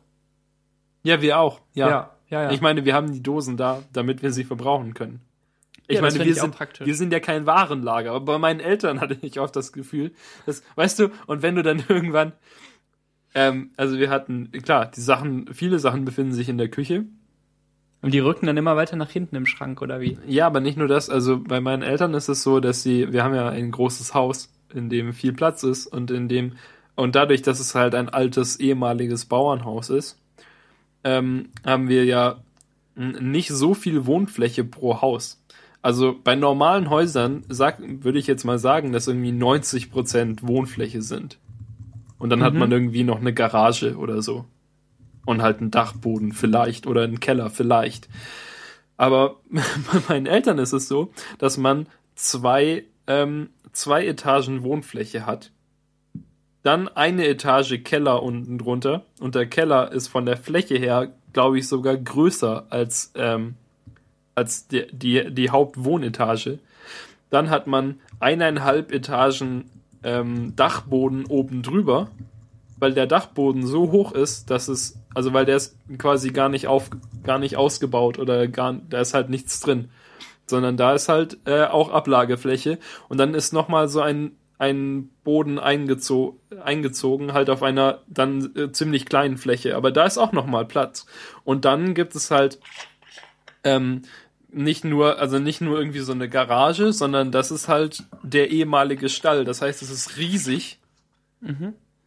[1.05, 1.61] Ja, wir auch.
[1.73, 1.89] Ja.
[1.89, 2.43] ja, ja.
[2.43, 2.51] ja.
[2.51, 5.21] Ich meine, wir haben die Dosen da, damit wir sie verbrauchen können.
[5.87, 9.01] Ich Ja, meine, wir ich sind, wir sind ja kein Warenlager, aber bei meinen Eltern
[9.01, 10.13] hatte ich oft das Gefühl,
[10.45, 12.33] dass, weißt du, und wenn du dann irgendwann,
[13.35, 17.05] ähm, also wir hatten, klar, die Sachen, viele Sachen befinden sich in der Küche,
[18.03, 20.19] und die rücken dann immer weiter nach hinten im Schrank, oder wie?
[20.27, 21.09] Ja, aber nicht nur das.
[21.09, 24.53] Also bei meinen Eltern ist es so, dass sie, wir haben ja ein großes Haus,
[24.75, 26.53] in dem viel Platz ist und in dem,
[26.97, 30.19] und dadurch, dass es halt ein altes ehemaliges Bauernhaus ist,
[31.05, 32.43] ähm, haben wir ja
[32.95, 35.43] nicht so viel Wohnfläche pro Haus.
[35.81, 41.03] Also bei normalen Häusern sag, würde ich jetzt mal sagen, dass irgendwie 90 Prozent Wohnfläche
[41.03, 41.39] sind.
[42.19, 42.61] Und dann hat Mhm.
[42.61, 44.45] man irgendwie noch eine Garage oder so.
[45.25, 48.09] Und halt einen Dachboden vielleicht oder einen Keller vielleicht.
[48.97, 55.51] Aber bei meinen Eltern ist es so, dass man zwei, ähm, zwei Etagen Wohnfläche hat.
[56.63, 59.05] Dann eine Etage Keller unten drunter.
[59.19, 63.55] Und der Keller ist von der Fläche her, glaube ich, sogar größer als, ähm,
[64.35, 66.59] als die, die, die Hauptwohnetage.
[67.31, 69.71] Dann hat man eineinhalb Etagen
[70.05, 72.11] ähm, Dachboden oben drüber,
[72.79, 76.67] weil der Dachboden so hoch ist, dass es, also weil der ist quasi gar nicht
[76.67, 76.91] auf,
[77.23, 79.91] gar nicht ausgebaut oder gar, da ist halt nichts drin,
[80.47, 82.79] sondern da ist halt äh, auch Ablagefläche.
[83.09, 88.55] Und dann ist noch mal so ein ein Boden eingezo eingezogen, halt auf einer dann
[88.55, 91.05] äh, ziemlich kleinen Fläche, aber da ist auch noch mal Platz.
[91.43, 92.61] Und dann gibt es halt
[93.65, 94.03] ähm,
[94.53, 99.09] nicht nur, also nicht nur irgendwie so eine Garage, sondern das ist halt der ehemalige
[99.09, 99.45] Stall.
[99.45, 100.79] Das heißt, es ist riesig.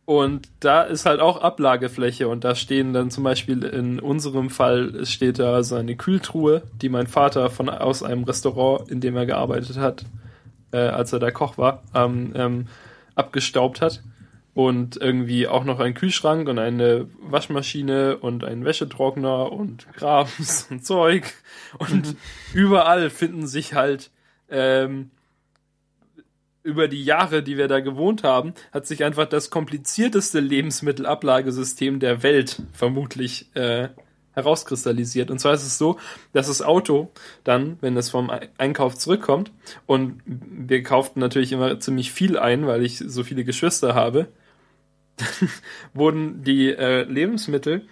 [0.06, 5.04] Und da ist halt auch Ablagefläche und da stehen dann zum Beispiel in unserem Fall
[5.04, 9.26] steht da so eine Kühltruhe, die mein Vater von aus einem Restaurant, in dem er
[9.26, 10.06] gearbeitet hat,
[10.72, 12.68] äh, als er da Koch war, ähm, ähm,
[13.16, 14.04] abgestaubt hat.
[14.54, 20.86] Und irgendwie auch noch ein Kühlschrank und eine Waschmaschine und ein Wäschetrockner und Grabens und
[20.86, 21.34] Zeug.
[21.78, 22.16] Und
[22.54, 24.12] überall finden sich halt
[24.50, 25.10] ähm,
[26.66, 32.24] über die Jahre, die wir da gewohnt haben, hat sich einfach das komplizierteste Lebensmittelablagesystem der
[32.24, 33.90] Welt vermutlich äh,
[34.32, 35.30] herauskristallisiert.
[35.30, 36.00] Und zwar ist es so,
[36.34, 37.12] dass das Auto
[37.44, 39.52] dann, wenn es vom Ei- Einkauf zurückkommt,
[39.86, 44.28] und wir kauften natürlich immer ziemlich viel ein, weil ich so viele Geschwister habe,
[45.94, 47.86] wurden die äh, Lebensmittel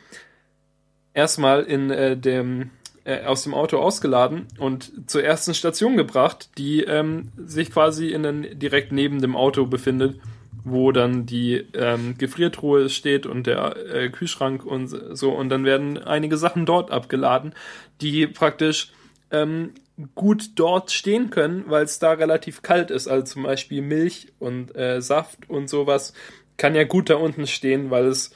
[1.14, 2.72] erstmal in äh, dem
[3.06, 8.24] äh, aus dem Auto ausgeladen und zur ersten Station gebracht, die ähm, sich quasi in
[8.24, 10.20] den, direkt neben dem Auto befindet,
[10.64, 15.32] wo dann die ähm, Gefriertruhe steht und der äh, Kühlschrank und so.
[15.32, 17.54] Und dann werden einige Sachen dort abgeladen,
[18.00, 18.94] die praktisch
[19.32, 19.72] ähm,
[20.16, 23.08] gut dort stehen können, weil es da relativ kalt ist.
[23.08, 26.14] Also zum Beispiel Milch und äh, Saft und sowas
[26.58, 28.34] kann ja gut da unten stehen, weil es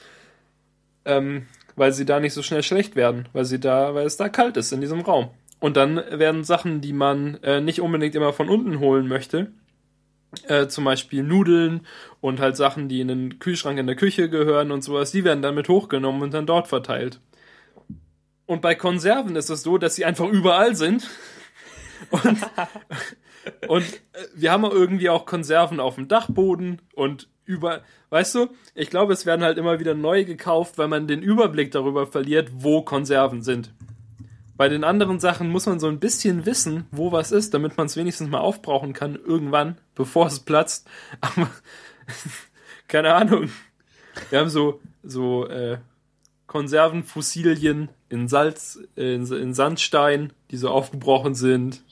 [1.04, 1.46] ähm,
[1.78, 4.56] weil sie da nicht so schnell schlecht werden, weil sie da, weil es da kalt
[4.56, 5.30] ist in diesem Raum.
[5.60, 9.52] Und dann werden Sachen, die man äh, nicht unbedingt immer von unten holen möchte,
[10.46, 11.86] äh, zum Beispiel Nudeln
[12.20, 15.42] und halt Sachen, die in den Kühlschrank in der Küche gehören und sowas, die werden
[15.42, 17.20] dann mit hochgenommen und dann dort verteilt.
[18.46, 21.08] Und bei Konserven ist es so, dass sie einfach überall sind.
[22.10, 22.38] Und,
[23.68, 27.80] und äh, wir haben irgendwie auch Konserven auf dem Dachboden und über,
[28.10, 31.70] weißt du, ich glaube, es werden halt immer wieder neu gekauft, weil man den Überblick
[31.72, 33.72] darüber verliert, wo Konserven sind.
[34.58, 37.86] Bei den anderen Sachen muss man so ein bisschen wissen, wo was ist, damit man
[37.86, 40.86] es wenigstens mal aufbrauchen kann, irgendwann, bevor es platzt.
[41.20, 41.48] Aber
[42.86, 43.50] keine Ahnung.
[44.30, 45.78] Wir haben so, so äh,
[46.46, 51.82] Konservenfossilien in Salz, äh, in, in Sandstein, die so aufgebrochen sind.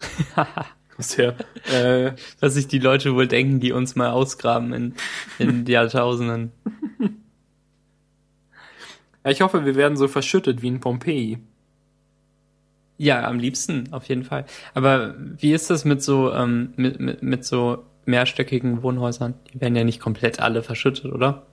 [0.98, 1.36] Sehr,
[1.72, 4.94] äh, Was sich die Leute wohl denken, die uns mal ausgraben in,
[5.38, 6.52] in Jahrtausenden.
[9.24, 11.38] Ja, ich hoffe, wir werden so verschüttet wie in Pompeji.
[12.98, 14.46] Ja, am liebsten, auf jeden Fall.
[14.72, 19.34] Aber wie ist das mit so, ähm, mit, mit, mit so mehrstöckigen Wohnhäusern?
[19.52, 21.46] Die werden ja nicht komplett alle verschüttet, oder?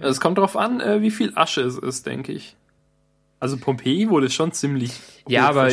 [0.00, 2.56] Es kommt darauf an, äh, wie viel Asche es ist, denke ich.
[3.40, 4.92] Also Pompeji wurde schon ziemlich.
[5.26, 5.70] Ja, aber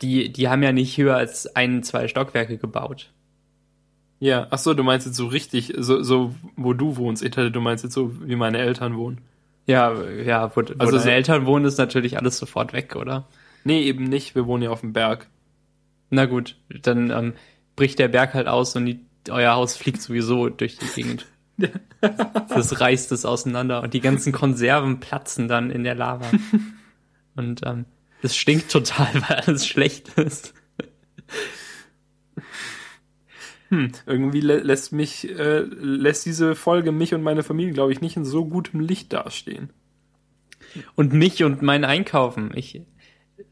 [0.00, 3.12] die, die haben ja nicht höher als ein, zwei Stockwerke gebaut.
[4.20, 7.24] Ja, ach so, du meinst jetzt so richtig, so, so wo du wohnst.
[7.24, 9.20] Dachte, du meinst jetzt so, wie meine Eltern wohnen.
[9.66, 13.26] Ja, ja, wo, wo also deine so, Eltern wohnen, ist natürlich alles sofort weg, oder?
[13.64, 14.34] Nee, eben nicht.
[14.34, 15.28] Wir wohnen ja auf dem Berg.
[16.10, 17.34] Na gut, dann ähm,
[17.76, 21.26] bricht der Berg halt aus und die, euer Haus fliegt sowieso durch die Gegend.
[22.00, 26.26] das reißt es auseinander und die ganzen Konserven platzen dann in der Lava.
[27.38, 27.84] Und ähm,
[28.20, 30.52] es stinkt total, weil alles schlecht ist.
[33.68, 38.00] Hm, irgendwie lä lässt mich, äh, lässt diese Folge mich und meine Familie, glaube ich,
[38.00, 39.70] nicht in so gutem Licht dastehen.
[40.96, 42.50] Und mich und mein Einkaufen.
[42.54, 42.82] Ich,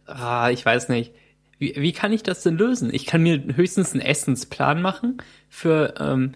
[0.07, 1.13] ah, ich weiß nicht.
[1.59, 2.93] Wie, wie kann ich das denn lösen?
[2.93, 5.19] Ich kann mir höchstens einen Essensplan machen
[5.49, 6.35] für ähm,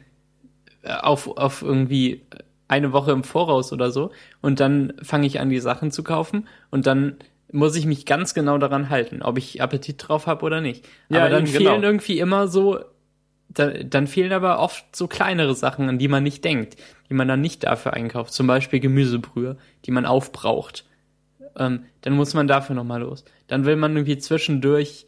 [0.82, 2.22] auf, auf irgendwie
[2.68, 4.12] eine Woche im Voraus oder so.
[4.40, 6.46] Und dann fange ich an, die Sachen zu kaufen.
[6.70, 7.16] Und dann
[7.52, 10.86] muss ich mich ganz genau daran halten, ob ich Appetit drauf habe oder nicht.
[11.08, 11.86] Ja, aber dann eben, fehlen genau.
[11.86, 12.80] irgendwie immer so,
[13.48, 16.76] da, dann fehlen aber oft so kleinere Sachen, an die man nicht denkt,
[17.08, 18.32] die man dann nicht dafür einkauft.
[18.32, 20.84] Zum Beispiel Gemüsebrühe, die man aufbraucht.
[21.56, 23.24] Ähm, dann muss man dafür nochmal los.
[23.48, 25.06] Dann will man irgendwie zwischendurch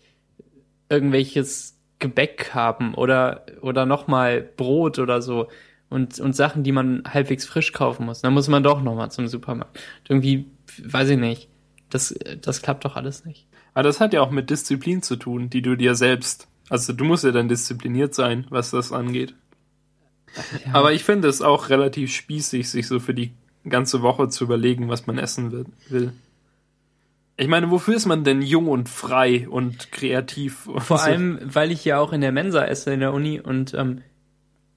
[0.88, 5.49] irgendwelches Gebäck haben oder, oder nochmal Brot oder so
[5.88, 8.22] und, und Sachen, die man halbwegs frisch kaufen muss.
[8.22, 9.78] Dann muss man doch nochmal zum Supermarkt.
[10.09, 10.47] Irgendwie,
[10.82, 11.52] weiß ich nicht
[11.93, 13.47] das, das klappt doch alles nicht.
[13.74, 17.05] Aber das hat ja auch mit Disziplin zu tun, die du dir selbst, also du
[17.05, 19.34] musst ja dann diszipliniert sein, was das angeht.
[20.64, 20.74] Ja.
[20.74, 23.32] Aber ich finde es auch relativ spießig, sich so für die
[23.68, 26.12] ganze Woche zu überlegen, was man essen will.
[27.36, 30.66] Ich meine, wofür ist man denn jung und frei und kreativ?
[30.66, 31.05] Und Vor so?
[31.05, 34.03] allem, weil ich ja auch in der Mensa esse in der Uni und ähm,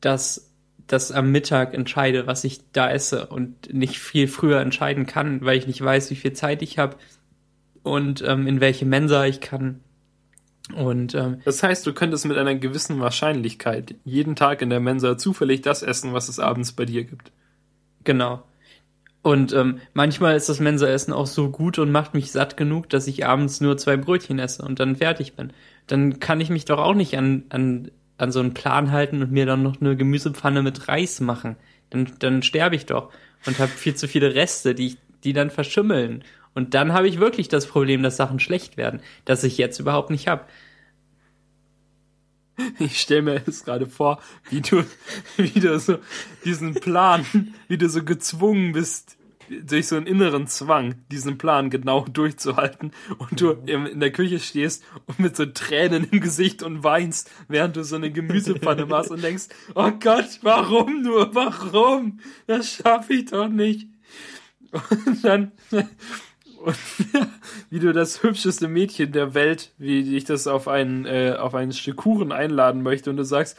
[0.01, 0.51] das
[0.87, 5.57] das am Mittag entscheide, was ich da esse und nicht viel früher entscheiden kann, weil
[5.57, 6.97] ich nicht weiß, wie viel Zeit ich habe
[7.83, 9.81] und ähm, in welche Mensa ich kann.
[10.75, 15.17] Und ähm, das heißt, du könntest mit einer gewissen Wahrscheinlichkeit jeden Tag in der Mensa
[15.17, 17.31] zufällig das essen, was es abends bei dir gibt.
[18.03, 18.43] Genau.
[19.21, 23.07] Und ähm, manchmal ist das Mensaessen auch so gut und macht mich satt genug, dass
[23.07, 25.51] ich abends nur zwei Brötchen esse und dann fertig bin.
[25.87, 29.31] Dann kann ich mich doch auch nicht an, an an so einen Plan halten und
[29.31, 31.55] mir dann noch eine Gemüsepfanne mit Reis machen.
[31.89, 33.11] Dann, dann sterbe ich doch
[33.45, 36.23] und habe viel zu viele Reste, die, die dann verschimmeln.
[36.53, 40.09] Und dann habe ich wirklich das Problem, dass Sachen schlecht werden, das ich jetzt überhaupt
[40.09, 40.45] nicht habe.
[42.79, 44.85] Ich stelle mir jetzt gerade vor, wie du,
[45.37, 45.99] wie du so
[46.45, 47.25] diesen Plan,
[47.67, 49.17] wie du so gezwungen bist,
[49.49, 54.83] durch so einen inneren Zwang, diesen Plan genau durchzuhalten und du in der Küche stehst
[55.05, 59.23] und mit so Tränen im Gesicht und weinst, während du so eine Gemüsepfanne machst und
[59.23, 62.19] denkst, oh Gott, warum nur, warum?
[62.47, 63.89] Das schaffe ich doch nicht.
[64.71, 66.77] Und dann, und
[67.69, 71.71] wie du das hübscheste Mädchen der Welt, wie dich das auf ein, äh, auf ein
[71.71, 73.57] Stück Kuchen einladen möchte und du sagst,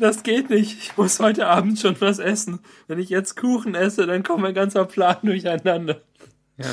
[0.00, 0.78] das geht nicht.
[0.78, 2.60] Ich muss heute Abend schon was essen.
[2.88, 6.02] Wenn ich jetzt Kuchen esse, dann kommt mein ganzer Plan durcheinander.
[6.56, 6.66] Ja.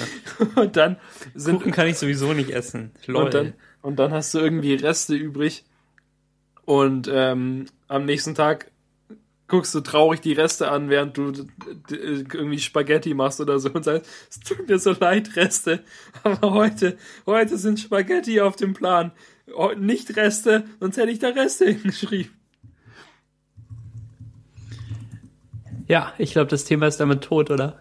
[0.62, 0.98] Und dann
[1.36, 2.92] sind Kuchen kann ich sowieso nicht essen.
[3.06, 3.26] Lol.
[3.26, 5.64] und dann, und dann hast du irgendwie Reste übrig.
[6.66, 8.72] Und ähm, am nächsten Tag
[9.48, 11.32] guckst du traurig die Reste an, während du
[11.90, 15.84] irgendwie Spaghetti machst oder so und sagst, es tut mir so leid, Reste.
[16.24, 19.12] Aber heute, heute sind Spaghetti auf dem Plan.
[19.78, 22.37] Nicht Reste, sonst hätte ich da Reste hingeschrieben.
[25.88, 27.80] Ja, ich glaube, das Thema ist damit tot, oder?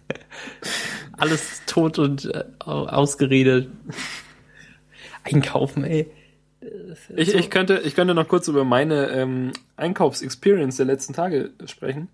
[1.12, 3.68] Alles tot und äh, au- ausgeredet.
[5.24, 6.10] Einkaufen, ey.
[7.16, 12.08] Ich, ich, könnte, ich könnte noch kurz über meine ähm, Einkaufsexperience der letzten Tage sprechen.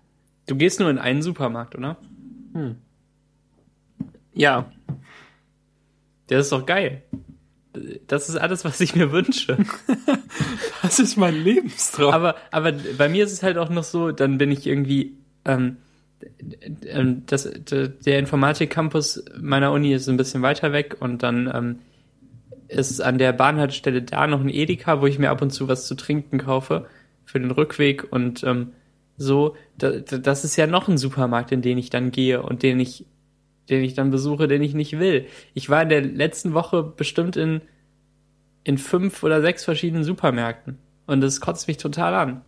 [0.45, 1.97] Du gehst nur in einen Supermarkt, oder?
[4.33, 4.71] Ja,
[6.29, 7.03] Der ist doch geil.
[8.07, 9.57] Das ist alles, was ich mir wünsche.
[10.81, 12.13] das ist mein Lebenstraum.
[12.13, 15.13] aber, aber bei mir ist es halt auch noch so, dann bin ich irgendwie,
[15.45, 15.77] ähm,
[16.85, 21.79] ähm, das, der Informatik-Campus meiner Uni ist ein bisschen weiter weg und dann ähm,
[22.67, 25.87] ist an der Bahnhaltestelle da noch ein Edeka, wo ich mir ab und zu was
[25.87, 26.87] zu trinken kaufe
[27.25, 28.71] für den Rückweg und ähm,
[29.17, 32.63] so, da, da- das ist ja noch ein Supermarkt, in den ich dann gehe und
[32.63, 33.05] den ich,
[33.69, 35.27] den ich dann besuche, den ich nicht will.
[35.53, 37.61] Ich war in der letzten Woche bestimmt in,
[38.63, 42.41] in fünf oder sechs verschiedenen Supermärkten und das kotzt mich total an.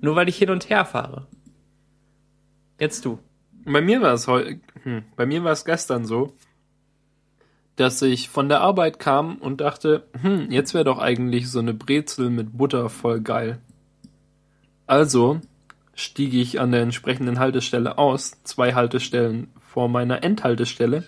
[0.00, 1.26] Nur weil ich hin und her fahre.
[2.78, 3.18] Jetzt du.
[3.64, 6.34] Bei mir war es heute, hm, bei mir war es gestern so,
[7.76, 11.74] dass ich von der Arbeit kam und dachte, hm, jetzt wäre doch eigentlich so eine
[11.74, 13.60] Brezel mit Butter voll geil.
[14.86, 15.40] Also
[15.94, 21.04] stieg ich an der entsprechenden Haltestelle aus, zwei Haltestellen vor meiner Endhaltestelle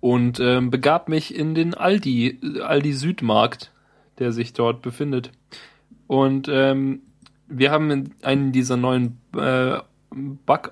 [0.00, 3.70] und ähm, begab mich in den Aldi, Aldi Südmarkt,
[4.18, 5.30] der sich dort befindet.
[6.06, 7.00] Und ähm,
[7.48, 9.78] wir haben in- einen dieser neuen äh,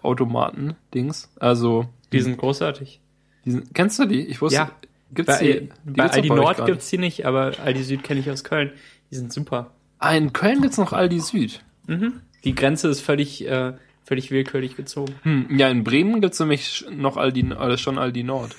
[0.02, 1.30] Backautomaten-Dings.
[1.38, 3.00] Also, Die sind großartig.
[3.44, 4.20] diesen, kennst du die?
[4.26, 4.70] Ich wusste, Ja.
[5.14, 5.68] gibt's Bei, die?
[5.84, 8.72] bei gibt's Aldi Nord gar gibt's die nicht, aber Aldi Süd kenne ich aus Köln.
[9.10, 9.70] Die sind super.
[9.98, 11.62] Ah, in Köln gibt's noch Aldi Süd.
[11.86, 12.20] Mhm.
[12.44, 13.74] Die Grenze ist völlig, äh,
[14.04, 15.14] völlig willkürlich gezogen.
[15.22, 18.54] Hm, ja, in Bremen gibt's nämlich sch- noch Aldi, äh, schon Aldi Nord.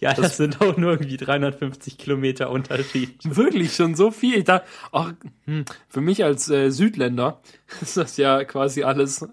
[0.00, 3.14] Ja, das, sind auch nur irgendwie 350 Kilometer Unterschied.
[3.22, 4.34] Wirklich schon so viel.
[4.38, 5.12] Ich dachte, ach,
[5.46, 7.40] hm, für mich als äh, Südländer
[7.80, 9.24] ist das ja quasi alles.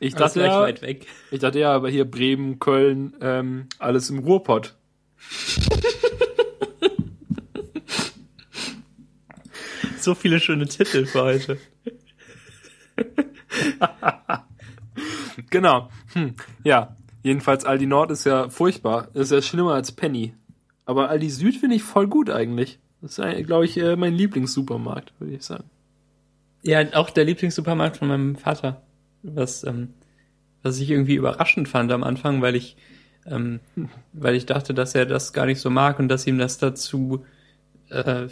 [0.00, 1.06] Ich Das dachte ja, weit weg.
[1.30, 4.74] ich dachte ja, aber hier Bremen, Köln, ähm, alles im Ruhrpott.
[9.98, 11.58] So viele schöne Titel für heute.
[15.50, 15.88] Genau.
[16.12, 16.34] Hm.
[16.62, 19.08] Ja, jedenfalls Aldi Nord ist ja furchtbar.
[19.14, 20.34] Ist ja schlimmer als Penny.
[20.84, 22.78] Aber Aldi Süd finde ich voll gut eigentlich.
[23.00, 25.64] Das ist, glaube ich, äh, mein Lieblingssupermarkt, würde ich sagen.
[26.62, 28.82] Ja, auch der Lieblingssupermarkt von meinem Vater.
[29.22, 29.88] Was, ähm,
[30.62, 32.76] was ich irgendwie überraschend fand am Anfang, weil ich,
[33.26, 33.60] ähm,
[34.12, 37.24] weil ich dachte, dass er das gar nicht so mag und dass ihm das dazu,
[37.90, 38.28] äh,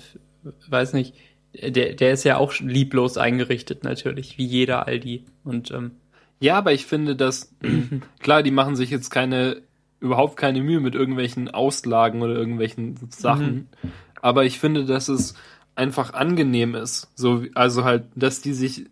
[0.68, 1.14] weiß nicht,
[1.54, 5.24] der, der ist ja auch lieblos eingerichtet natürlich, wie jeder Aldi.
[5.44, 5.92] Und ähm,
[6.40, 7.54] Ja, aber ich finde, dass,
[8.20, 9.62] klar, die machen sich jetzt keine,
[10.00, 13.68] überhaupt keine Mühe mit irgendwelchen Auslagen oder irgendwelchen Sachen.
[14.20, 15.34] Aber ich finde, dass es
[15.74, 17.10] einfach angenehm ist.
[17.14, 18.86] So, wie- also halt, dass die sich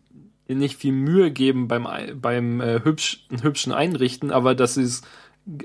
[0.48, 5.02] nicht viel Mühe geben beim, Ei- beim äh, hübsch, hübschen Einrichten, aber dass sie es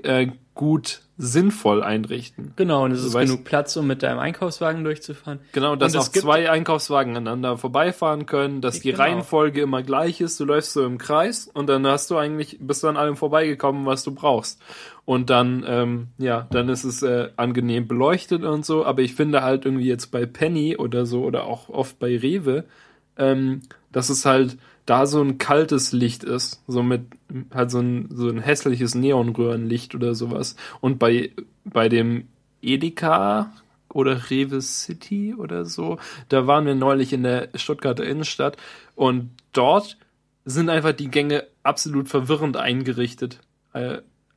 [0.02, 2.52] äh, gut sinnvoll einrichten.
[2.56, 5.38] genau, und es ist weißt- genug Platz, um mit deinem Einkaufswagen durchzufahren.
[5.52, 9.02] Genau, dass auch zwei Einkaufswagen aneinander vorbeifahren können, dass die Genau.
[9.02, 10.38] Reihenfolge immer gleich ist.
[10.40, 13.86] Du läufst so im Kreis und dann hast du eigentlich, bist du an allem vorbeigekommen,
[13.86, 14.60] was du brauchst.
[15.06, 18.84] Und dann, ähm, ja, dann ist es äh, angenehm beleuchtet und so.
[18.84, 22.64] Aber ich finde halt irgendwie jetzt bei Penny oder so oder auch oft bei Rewe,
[23.16, 23.62] ähm,
[23.92, 27.02] dass es halt da so ein kaltes Licht ist, so mit
[27.52, 30.56] halt so ein, so ein hässliches Neonröhrenlicht oder sowas.
[30.80, 31.32] Und bei,
[31.64, 32.28] bei dem
[32.62, 33.52] Edeka
[33.92, 38.56] oder Rewe City oder so, da waren wir neulich in der Stuttgarter Innenstadt
[38.94, 39.98] und dort
[40.44, 43.40] sind einfach die Gänge absolut verwirrend eingerichtet.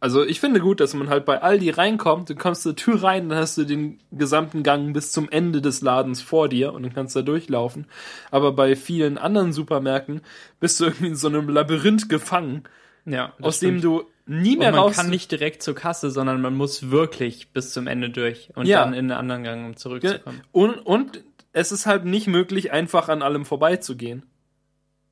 [0.02, 3.28] Also ich finde gut, dass man halt bei Aldi reinkommt, du kommst zur Tür rein,
[3.28, 6.93] dann hast du den gesamten Gang bis zum Ende des Ladens vor dir und dann
[6.93, 7.86] kannst du da durchlaufen.
[8.32, 10.22] Aber bei vielen anderen Supermärkten
[10.62, 12.64] bist du irgendwie in so einem Labyrinth gefangen,
[13.06, 13.84] Ja, aus dem stimmt.
[13.84, 14.95] du nie Und mehr man raus...
[14.95, 18.86] kann nicht direkt zur Kasse, sondern man muss wirklich bis zum Ende durch und Ja.
[18.86, 20.41] dann in einen anderen Gang, um zurückzukommen.
[20.54, 24.24] und, und es ist halt nicht möglich, einfach an allem vorbeizugehen.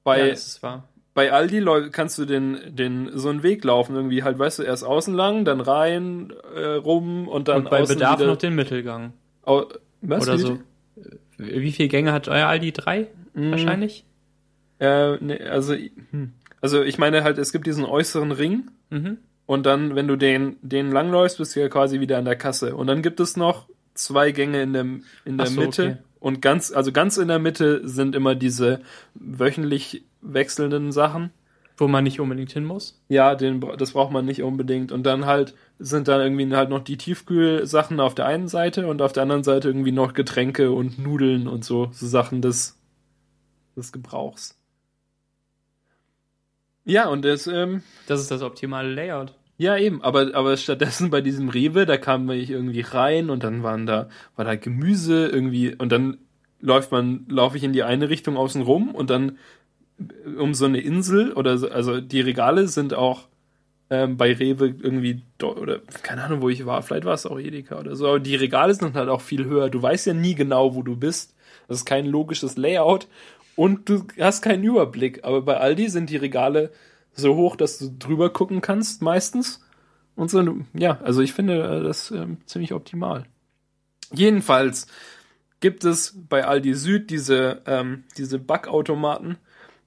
[0.06, 0.88] Bei, ja, das ist wahr.
[1.18, 4.84] Bei Aldi kannst du den, den, so einen Weg laufen, irgendwie halt, weißt du, erst
[4.84, 8.54] außen lang, dann rein, äh, rum und dann Und bei außen Bedarf wieder, noch den
[8.54, 9.14] Mittelgang.
[9.44, 9.64] au,
[10.02, 10.60] was, Oder wie- so.
[11.40, 12.72] Wie viele Gänge hat euer Aldi?
[12.72, 13.08] Drei?
[13.34, 14.06] Mm, Wahrscheinlich?
[14.80, 15.74] Äh, ne, also,
[16.12, 16.34] hm.
[16.62, 19.18] also ich meine halt, es gibt diesen äußeren Ring Mhm.
[19.48, 22.76] und dann, wenn du den, den langläufst, bist du ja quasi wieder an der Kasse.
[22.76, 24.86] Und dann gibt es noch zwei Gänge in der,
[25.26, 25.84] in der so, Mitte.
[25.84, 25.98] okay.
[26.20, 28.82] Und ganz, also ganz in der Mitte sind immer diese
[29.16, 30.04] wöchentlich
[30.34, 31.32] wechselnden Sachen.
[31.80, 33.00] Wo man nicht unbedingt hin muss.
[33.08, 34.92] Ja, den, das braucht man nicht unbedingt.
[34.92, 39.00] Und dann halt sind dann irgendwie halt noch die Tiefkühlsachen auf der einen Seite und
[39.02, 42.80] auf der anderen Seite irgendwie noch Getränke und Nudeln und so, so Sachen des,
[43.76, 44.58] des Gebrauchs.
[46.84, 49.34] Ja, und das, ähm, Das ist das optimale Layout.
[49.58, 53.62] ja eben, aber, aber stattdessen bei diesem Rewe, da kam ich irgendwie rein und dann
[53.64, 56.18] waren da, war da Gemüse irgendwie und dann
[56.60, 59.38] läuft man, laufe ich in die eine Richtung außen rum und dann
[60.38, 63.28] um so eine Insel oder so, also die Regale sind auch
[63.90, 67.80] ähm, bei Rewe irgendwie oder keine Ahnung, wo ich war, vielleicht war es auch Edeka
[67.80, 69.70] oder so, aber die Regale sind halt auch viel höher.
[69.70, 71.36] Du weißt ja nie genau, wo du bist.
[71.68, 73.08] Das ist kein logisches Layout
[73.56, 75.24] und du hast keinen Überblick.
[75.24, 76.72] Aber bei Aldi sind die Regale
[77.14, 79.64] so hoch, dass du drüber gucken kannst meistens.
[80.16, 80.44] Und so,
[80.74, 83.26] ja, also ich finde äh, das ähm, ziemlich optimal.
[84.12, 84.88] Jedenfalls
[85.60, 89.38] gibt es bei Aldi Süd diese, ähm, diese Backautomaten.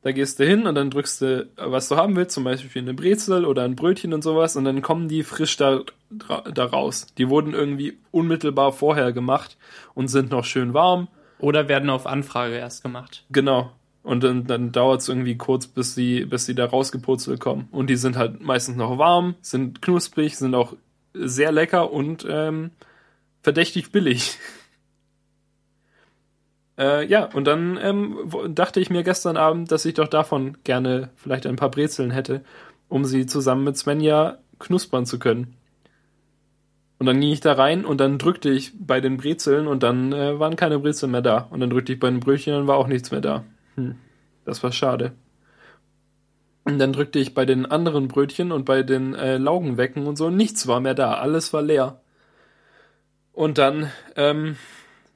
[0.02, 2.94] Da gehst du hin und dann drückst du, was du haben willst, zum Beispiel eine
[2.94, 5.80] Brezel oder ein Brötchen und sowas, und dann kommen die frisch da,
[6.10, 7.06] da raus.
[7.18, 9.58] Die wurden irgendwie unmittelbar vorher gemacht
[9.94, 11.08] und sind noch schön warm.
[11.38, 13.24] Oder werden auf Anfrage erst gemacht.
[13.30, 13.72] Genau.
[14.02, 17.68] Und dann, dann dauert es irgendwie kurz, bis sie, bis sie da rausgepurzelt kommen.
[17.70, 20.74] Und die sind halt meistens noch warm, sind knusprig, sind auch
[21.12, 22.70] sehr lecker und ähm,
[23.42, 24.38] verdächtig billig.
[26.80, 28.16] äh, ja, und dann ähm,
[28.48, 32.42] dachte ich mir gestern Abend, dass ich doch davon gerne vielleicht ein paar Brezeln hätte,
[32.88, 35.54] um sie zusammen mit Svenja knuspern zu können.
[36.98, 40.12] Und dann ging ich da rein und dann drückte ich bei den Brezeln und dann
[40.12, 41.48] äh, waren keine Brezeln mehr da.
[41.50, 43.44] Und dann drückte ich bei den Brötchen und war auch nichts mehr da.
[43.76, 43.96] Hm,
[44.44, 45.12] das war schade.
[46.64, 50.30] Und dann drückte ich bei den anderen Brötchen und bei den äh, Laugenwecken und so,
[50.30, 52.00] nichts war mehr da, alles war leer.
[53.32, 54.56] Und dann ähm,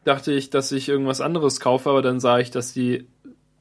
[0.04, 3.06] dachte ich, dass ich irgendwas anderes kaufe, aber dann sah ich, dass die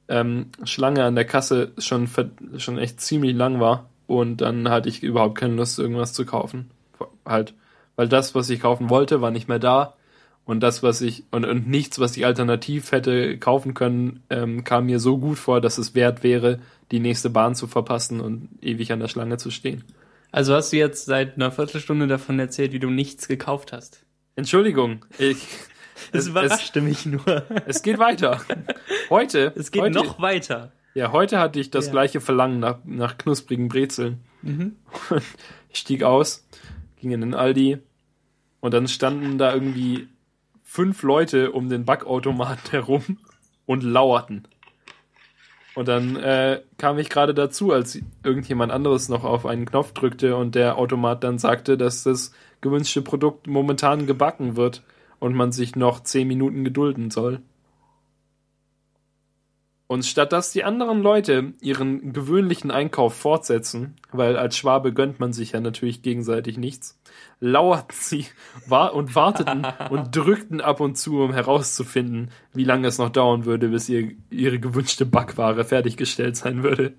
[0.08, 2.10] ähm, Schlange an der Kasse schon,
[2.58, 3.90] schon echt ziemlich lang war.
[4.08, 6.70] Und dann hatte ich überhaupt keine Lust, irgendwas zu kaufen.
[7.26, 7.54] Halt,
[7.96, 9.96] weil das, was ich kaufen wollte, war nicht mehr da.
[10.46, 14.88] Und das, was ich, und, und nichts, was ich alternativ hätte kaufen können, ähm, kam
[14.88, 16.60] mir so gut vor, dass es wert wäre,
[16.92, 19.86] die nächste Bahn zu verpassen und ewig an der Schlange zu stehen.
[20.32, 24.04] Also hast du jetzt seit einer Viertelstunde davon erzählt, wie du nichts gekauft hast.
[24.36, 25.48] Entschuldigung, ich,
[26.12, 27.44] Das es, überraschte mich nur.
[27.66, 28.42] es geht weiter.
[29.10, 30.72] Heute, Es geht heute, noch weiter.
[30.94, 31.92] Ja, heute hatte ich das Ja.
[31.92, 34.20] gleiche Verlangen nach, nach knusprigen Brezeln.
[34.42, 34.76] Mhm.
[35.70, 36.48] Ich stieg aus,
[36.98, 37.80] ging in den Aldi
[38.60, 40.08] und dann standen da irgendwie
[40.64, 43.18] fünf Leute um den Backautomaten herum
[43.66, 44.48] und lauerten.
[45.76, 50.36] Und dann äh, kam ich gerade dazu, als irgendjemand anderes noch auf einen Knopf drückte
[50.36, 52.32] und der Automat dann sagte, dass das
[52.62, 54.84] gewünschte Produkt momentan gebacken wird
[55.24, 57.40] und man sich noch zehn Minuten gedulden soll.
[59.88, 65.32] Und statt dass die anderen Leute ihren gewöhnlichen Einkauf fortsetzen, weil als Schwabe gönnt man
[65.32, 67.00] sich ja natürlich gegenseitig nichts,
[67.40, 68.26] lauerten sie
[68.68, 73.70] und warteten und drückten ab und zu, um herauszufinden, wie lange es noch dauern würde,
[73.70, 76.96] bis ihr, ihre gewünschte Backware fertiggestellt sein würde.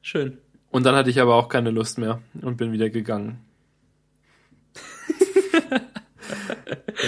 [0.00, 0.38] Schön.
[0.70, 3.47] Und dann hatte ich aber auch keine Lust mehr und bin wieder gegangen.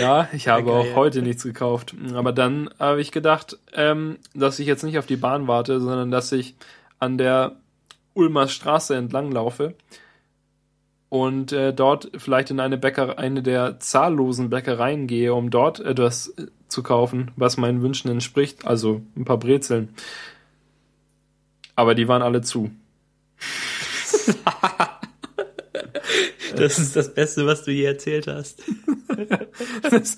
[0.01, 0.75] Ja, ich habe Geil.
[0.75, 1.95] auch heute nichts gekauft.
[2.15, 6.11] Aber dann habe ich gedacht, ähm, dass ich jetzt nicht auf die Bahn warte, sondern
[6.11, 6.55] dass ich
[6.99, 7.57] an der
[8.15, 9.75] Ulmer Straße entlang laufe
[11.09, 16.35] und äh, dort vielleicht in eine Bäcker eine der zahllosen Bäckereien gehe, um dort etwas
[16.69, 19.91] zu kaufen, was meinen Wünschen entspricht, also ein paar Brezeln.
[21.75, 22.71] Aber die waren alle zu.
[26.65, 28.63] Das ist das Beste, was du je erzählt hast.
[29.91, 30.17] Das,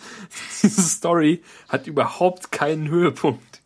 [0.62, 3.62] diese Story hat überhaupt keinen Höhepunkt.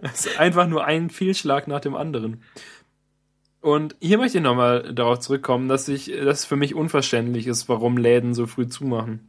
[0.00, 2.42] Es ist einfach nur ein Fehlschlag nach dem anderen.
[3.60, 7.68] Und hier möchte ich nochmal darauf zurückkommen, dass ich, dass es für mich unverständlich ist,
[7.68, 9.28] warum Läden so früh zumachen.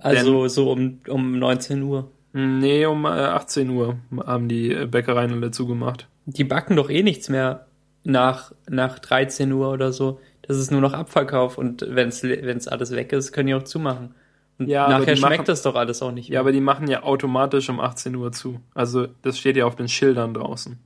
[0.00, 2.10] Also so um, um 19 Uhr.
[2.32, 6.08] Nee, um äh, 18 Uhr haben die äh, Bäckereien alle zugemacht.
[6.26, 7.66] Die backen doch eh nichts mehr
[8.04, 10.20] nach, nach 13 Uhr oder so.
[10.48, 14.14] Das ist nur noch Abverkauf und wenn's wenn's alles weg ist, können die auch zumachen.
[14.58, 17.04] Und Ja, nachher schmeckt machen- das doch alles auch nicht Ja, aber die machen ja
[17.04, 18.58] automatisch um 18 Uhr zu.
[18.74, 20.78] Also das steht ja auf den Schildern draußen.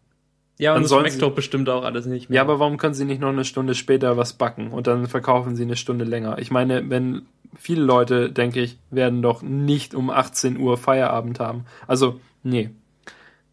[0.58, 2.36] ja, dann und es sollen schmeckt sie- doch bestimmt auch alles nicht mehr.
[2.36, 5.56] Ja, aber warum können sie nicht noch eine Stunde später was backen und dann verkaufen
[5.56, 6.38] sie eine Stunde länger?
[6.38, 7.22] Ich meine, wenn
[7.56, 11.64] viele Leute, denke ich, werden doch nicht um 18 Uhr Feierabend haben.
[11.86, 12.70] Also, nee.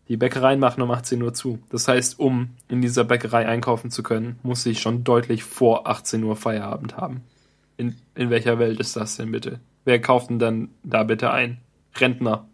[0.10, 1.60] Die Bäckereien machen um 18 Uhr zu.
[1.70, 6.24] Das heißt, um in dieser Bäckerei einkaufen zu können, muss ich schon deutlich vor 18
[6.24, 7.24] Uhr Feierabend haben.
[7.78, 9.60] In, in welcher Welt ist das denn bitte?
[9.86, 11.60] Wer kauft denn dann da bitte ein?
[11.96, 12.48] Rentner.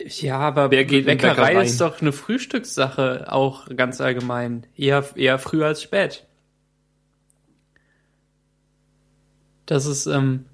[0.00, 1.66] Ja, aber Wer geht Bäckerei Bäckereien?
[1.66, 4.64] ist doch eine Frühstückssache auch ganz allgemein.
[4.76, 6.24] Eher, eher früh als spät.
[9.66, 10.44] Das ist, ähm,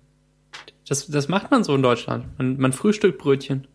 [0.89, 2.39] das, das macht man so in Deutschland.
[2.39, 3.69] Man, man frühstückt Brötchen.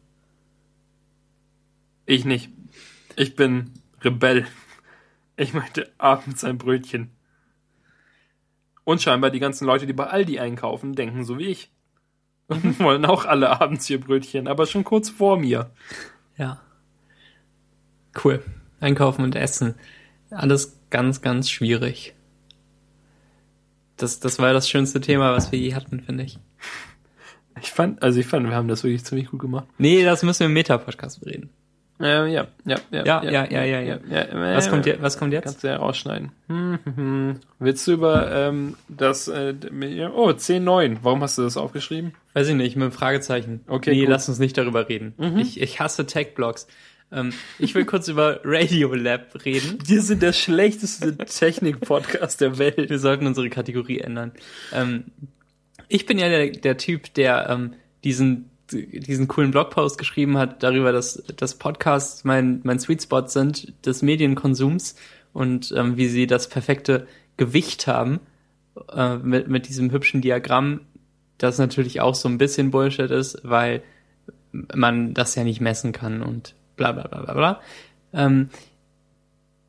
[2.10, 2.50] Ich nicht.
[3.18, 3.70] Ich bin
[4.02, 4.48] Rebell.
[5.38, 7.12] Ich möchte abends ein Brötchen.
[8.84, 11.72] Und scheinbar die ganzen Leute, die bei Aldi einkaufen, denken so wie ich.
[12.48, 15.70] Und wollen auch alle abends ihr Brötchen, aber schon kurz vor mir.
[16.36, 16.60] Ja.
[18.24, 18.44] Cool.
[18.80, 19.76] Einkaufen und Essen.
[20.32, 22.16] Alles ganz, ganz schwierig.
[23.98, 26.40] Das, das war das schönste Thema, was wir je hatten, finde ich.
[27.62, 29.68] Ich fand, also ich fand, wir haben das wirklich ziemlich gut gemacht.
[29.78, 31.52] Nee, das müssen wir im Meta-Podcast bereden.
[32.02, 34.00] Ähm, ja, ja, ja, Ja, ja, ja, ja, ja.
[34.10, 35.44] ja, Was kommt, was kommt jetzt?
[35.46, 36.32] Kannst du ja rausschneiden.
[36.48, 37.40] Hm, hm, hm.
[37.60, 39.54] Willst du über ähm, das, äh,
[40.14, 40.98] oh, 10.9.
[41.02, 42.14] Warum hast du das aufgeschrieben?
[42.34, 43.62] Weiß ich nicht, mit einem Fragezeichen.
[43.68, 44.10] Okay, Nee, gut.
[44.10, 45.14] lass uns nicht darüber reden.
[45.38, 46.68] Ich, ich hasse Tech-Blogs.
[47.12, 49.80] Ähm, ich will kurz über Radiolab reden.
[49.86, 52.90] Wir sind der schlechteste Technik-Podcast der Welt.
[52.90, 54.32] Wir sollten unsere Kategorie ändern.
[54.74, 55.06] Ähm,
[55.88, 57.74] ich bin ja der, der Typ, der ähm,
[58.04, 63.74] diesen diesen coolen Blogpost geschrieben hat darüber, dass, dass Podcasts mein, mein Sweet Spot sind
[63.86, 64.96] des Medienkonsums
[65.34, 67.08] und ähm, wie sie das perfekte
[67.38, 68.20] Gewicht haben
[68.94, 70.82] äh, mit, mit diesem hübschen Diagramm,
[71.38, 73.82] das natürlich auch so ein bisschen Bullshit ist, weil
[74.52, 77.62] man das ja nicht messen kann und bla bla bla bla bla.
[78.14, 78.50] Ähm,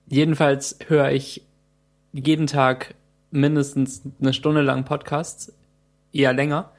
[0.09, 1.43] jedenfalls höre ich
[2.13, 2.95] jeden Tag
[3.31, 5.53] mindestens eine Stunde lang Podcasts,
[6.13, 6.73] eher länger.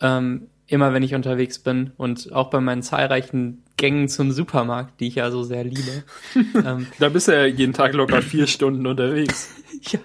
[0.00, 5.08] Ähm, immer wenn ich unterwegs bin und auch bei meinen zahlreichen Gängen zum Supermarkt, die
[5.08, 6.04] ich ja so sehr liebe.
[6.64, 9.50] ähm, Da bist du ja jeden Tag locker vier Stunden unterwegs.
[9.82, 9.98] ja,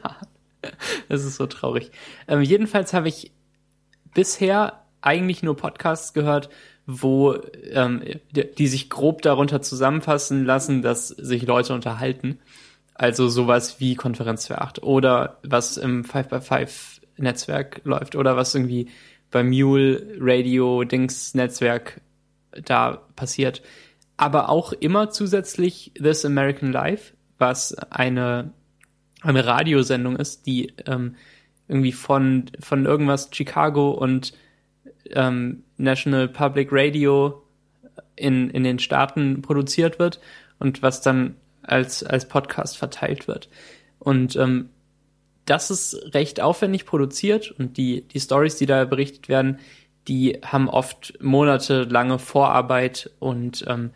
[1.07, 1.91] das ist so traurig.
[2.27, 3.31] Ähm, jedenfalls habe ich
[4.13, 6.49] bisher eigentlich nur Podcasts gehört,
[6.85, 7.35] wo
[7.71, 8.01] ähm,
[8.31, 12.39] die, die sich grob darunter zusammenfassen lassen, dass sich Leute unterhalten.
[12.95, 18.89] Also sowas wie Konferenz für 8 oder was im 5x5 Netzwerk läuft oder was irgendwie
[19.31, 22.01] beim Mule Radio Dings Netzwerk
[22.51, 23.61] da passiert.
[24.17, 28.51] Aber auch immer zusätzlich This American Life, was eine,
[29.21, 31.15] eine Radiosendung ist, die ähm,
[31.67, 34.33] irgendwie von, von irgendwas Chicago und
[35.11, 37.43] ähm, National Public Radio
[38.15, 40.19] in, in den Staaten produziert wird
[40.59, 43.49] und was dann als, als Podcast verteilt wird.
[43.99, 44.69] Und ähm,
[45.49, 49.59] das ist recht aufwendig produziert und die, die Stories, die da berichtet werden,
[50.07, 53.91] die haben oft monatelange Vorarbeit und, ähm,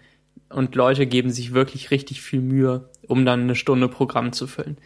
[0.49, 4.77] und Leute geben sich wirklich richtig viel Mühe, um dann eine Stunde Programm zu füllen.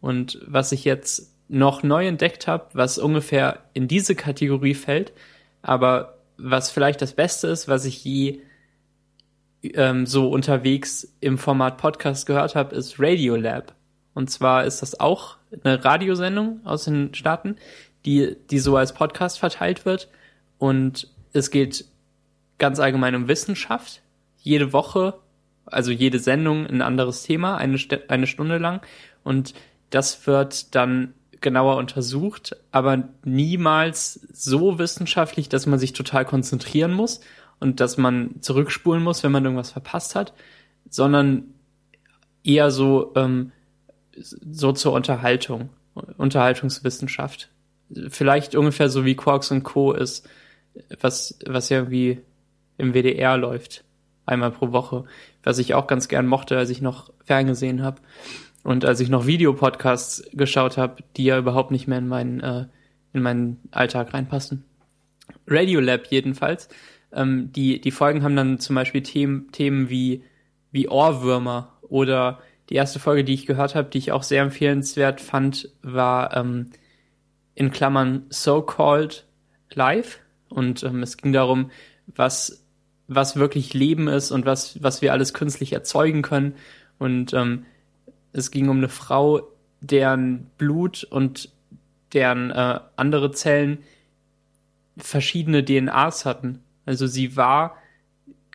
[0.00, 5.12] Und was ich jetzt noch neu entdeckt habe, was ungefähr in diese Kategorie fällt,
[5.62, 8.40] aber was vielleicht das Beste ist, was ich je
[9.62, 13.74] ähm, so unterwegs im Format Podcast gehört habe, ist Radiolab.
[14.14, 17.56] Und zwar ist das auch eine Radiosendung aus den Staaten,
[18.04, 20.08] die, die so als Podcast verteilt wird.
[20.58, 21.84] Und es geht
[22.58, 24.02] ganz allgemein um Wissenschaft.
[24.38, 25.14] Jede Woche,
[25.66, 27.78] also jede Sendung ein anderes Thema, eine,
[28.08, 28.82] eine Stunde lang.
[29.22, 29.54] Und
[29.90, 37.20] das wird dann genauer untersucht, aber niemals so wissenschaftlich, dass man sich total konzentrieren muss
[37.60, 40.32] und dass man zurückspulen muss, wenn man irgendwas verpasst hat,
[40.88, 41.54] sondern
[42.42, 43.52] eher so, ähm,
[44.16, 45.70] so zur Unterhaltung,
[46.16, 47.50] Unterhaltungswissenschaft.
[48.08, 49.92] Vielleicht ungefähr so wie Quarks und Co.
[49.92, 50.28] ist,
[51.00, 52.20] was, was ja irgendwie
[52.78, 53.84] im WDR läuft,
[54.26, 55.04] einmal pro Woche,
[55.42, 58.00] was ich auch ganz gern mochte, als ich noch ferngesehen habe.
[58.62, 62.66] Und als ich noch Videopodcasts geschaut habe, die ja überhaupt nicht mehr in meinen, äh,
[63.12, 64.64] in meinen Alltag reinpassen.
[65.46, 66.68] Radiolab jedenfalls.
[67.12, 70.24] Ähm, die, die Folgen haben dann zum Beispiel Themen, Themen wie,
[70.72, 72.40] wie Ohrwürmer oder
[72.70, 76.70] die erste Folge, die ich gehört habe, die ich auch sehr empfehlenswert fand, war ähm,
[77.54, 79.26] in Klammern So-Called
[79.72, 80.20] Live.
[80.48, 81.70] Und ähm, es ging darum,
[82.06, 82.64] was,
[83.06, 86.54] was wirklich Leben ist und was, was wir alles künstlich erzeugen können.
[86.98, 87.66] Und ähm,
[88.32, 89.42] es ging um eine Frau,
[89.80, 91.50] deren Blut und
[92.12, 93.78] deren äh, andere Zellen
[94.96, 96.62] verschiedene DNAs hatten.
[96.86, 97.76] Also sie war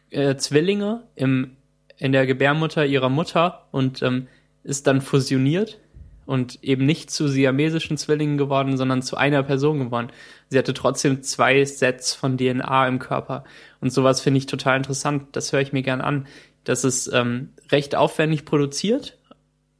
[0.10, 1.55] äh, Zwillinge im,
[1.99, 4.27] in der Gebärmutter ihrer Mutter und ähm,
[4.63, 5.79] ist dann fusioniert
[6.25, 10.09] und eben nicht zu siamesischen Zwillingen geworden, sondern zu einer Person geworden.
[10.49, 13.43] Sie hatte trotzdem zwei Sets von DNA im Körper.
[13.81, 15.27] Und sowas finde ich total interessant.
[15.31, 16.27] Das höre ich mir gern an.
[16.65, 19.17] das ist ähm, recht aufwendig produziert,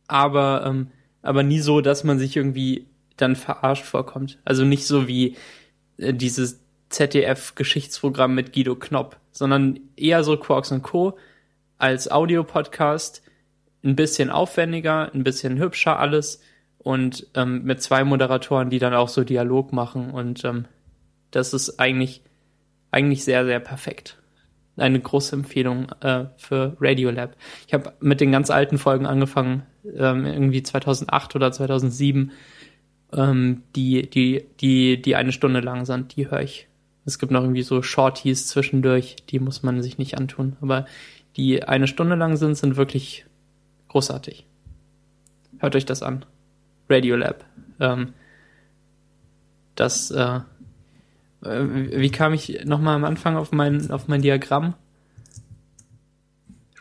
[0.08, 0.88] aber, ähm,
[1.22, 4.40] aber nie so, dass man sich irgendwie dann verarscht vorkommt.
[4.44, 5.36] Also nicht so wie
[5.98, 11.18] äh, dieses ZDF-Geschichtsprogramm mit Guido Knopp, sondern eher so Quarks und Co.
[11.80, 13.24] als Audiopodcast,
[13.84, 16.42] ein bisschen aufwendiger, ein bisschen hübscher alles
[16.78, 20.66] und ähm, mit zwei Moderatoren, die dann auch so Dialog machen und ähm,
[21.32, 22.22] das ist eigentlich
[22.92, 24.18] eigentlich sehr sehr perfekt.
[24.76, 27.36] Eine große Empfehlung äh, für Radiolab.
[27.68, 32.32] Ich habe mit den ganz alten Folgen angefangen, ähm, irgendwie 2008 oder 2007,
[33.14, 36.16] ähm, die die die die eine Stunde lang sind.
[36.16, 36.68] Die höre ich.
[37.06, 40.86] Es gibt noch irgendwie so Shorties zwischendurch, die muss man sich nicht antun, aber
[41.40, 43.26] die eine Stunde lang sind, sind wirklich
[43.88, 44.46] großartig.
[45.60, 46.26] Hört euch das an.
[46.90, 47.46] Radiolab.
[47.80, 48.14] Ähm,
[49.76, 50.42] das, äh,
[51.44, 51.64] äh,
[52.02, 54.74] wie kam ich nochmal am Anfang auf mein, auf mein Diagramm?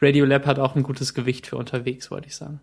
[0.00, 2.60] Radiolab hat auch ein gutes Gewicht für unterwegs, wollte ich sagen.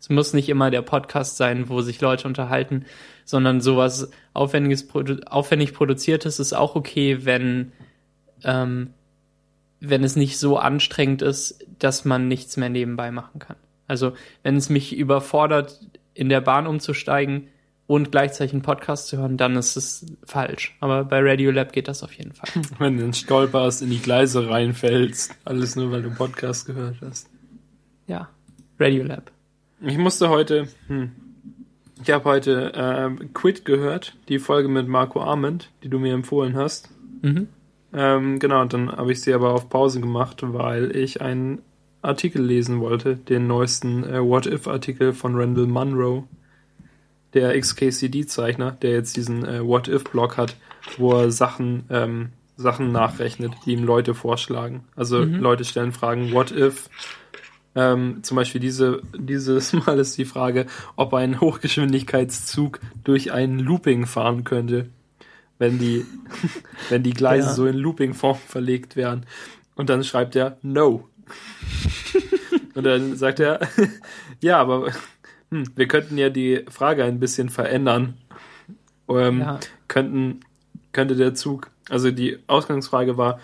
[0.00, 2.84] Es muss nicht immer der Podcast sein, wo sich Leute unterhalten,
[3.24, 4.88] sondern sowas aufwendiges,
[5.26, 7.70] aufwendig produziertes ist auch okay, wenn,
[8.42, 8.92] ähm,
[9.80, 13.56] wenn es nicht so anstrengend ist, dass man nichts mehr nebenbei machen kann.
[13.86, 14.12] Also
[14.42, 15.80] wenn es mich überfordert,
[16.14, 17.48] in der Bahn umzusteigen
[17.86, 20.76] und gleichzeitig einen Podcast zu hören, dann ist es falsch.
[20.80, 22.50] Aber bei Radiolab geht das auf jeden Fall.
[22.78, 27.30] Wenn du dann stolperst, in die Gleise reinfällst, alles nur, weil du Podcast gehört hast.
[28.06, 28.28] Ja,
[28.78, 29.30] Radiolab.
[29.80, 31.12] Ich musste heute, hm,
[32.02, 36.56] ich habe heute äh, Quit gehört, die Folge mit Marco Arment, die du mir empfohlen
[36.56, 36.90] hast.
[37.22, 37.48] Mhm.
[37.92, 41.62] Ähm, genau, und dann habe ich sie aber auf Pause gemacht, weil ich einen
[42.02, 46.28] Artikel lesen wollte, den neuesten äh, What-If-Artikel von Randall Munro,
[47.34, 50.56] der XKCD-Zeichner, der jetzt diesen äh, What-If-Blog hat,
[50.96, 54.84] wo er Sachen, ähm, Sachen nachrechnet, die ihm Leute vorschlagen.
[54.96, 55.40] Also Mhm.
[55.40, 56.88] Leute stellen Fragen, what if?
[57.74, 60.66] Ähm, zum Beispiel diese, dieses Mal ist die Frage,
[60.96, 64.88] ob ein Hochgeschwindigkeitszug durch ein Looping fahren könnte,
[65.58, 66.04] wenn die,
[66.88, 67.54] wenn die Gleise Ja.
[67.54, 69.26] so in Looping-Form verlegt werden.
[69.74, 71.08] Und dann schreibt er No.
[72.74, 73.60] Und dann sagt er,
[74.40, 74.92] ja, aber
[75.50, 78.14] hm, wir könnten ja die Frage ein bisschen verändern.
[79.08, 79.60] Ähm, Ja.
[79.88, 80.40] könnten,
[80.92, 83.40] könnte der Zug, also die Ausgangsfrage war,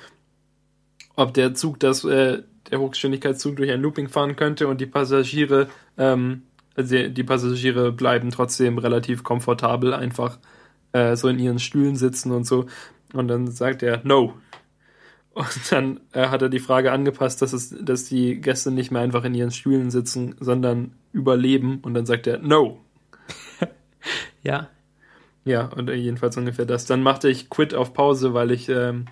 [1.16, 5.68] ob der Zug das, äh, der Hochgeschwindigkeitszug durch ein Looping fahren könnte und die Passagiere,
[5.96, 6.42] ähm,
[6.76, 10.38] also die, die Passagiere bleiben trotzdem relativ komfortabel einfach
[10.94, 12.66] äh, so in ihren Stühlen sitzen und so.
[13.12, 14.34] Und dann sagt er No.
[15.34, 19.02] Und dann äh, hat er die Frage angepasst, dass es, dass die Gäste nicht mehr
[19.02, 21.80] einfach in ihren Stühlen sitzen, sondern überleben.
[21.82, 22.80] Und dann sagt er No.
[24.42, 24.68] Ja.
[25.46, 26.86] Ja, und jedenfalls ungefähr das.
[26.86, 29.06] Dann machte ich Quit auf Pause, weil ich ähm,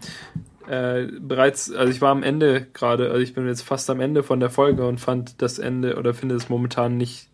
[0.67, 4.23] äh, bereits, also ich war am Ende gerade, also ich bin jetzt fast am Ende
[4.23, 7.29] von der Folge und fand das Ende oder finde es momentan nicht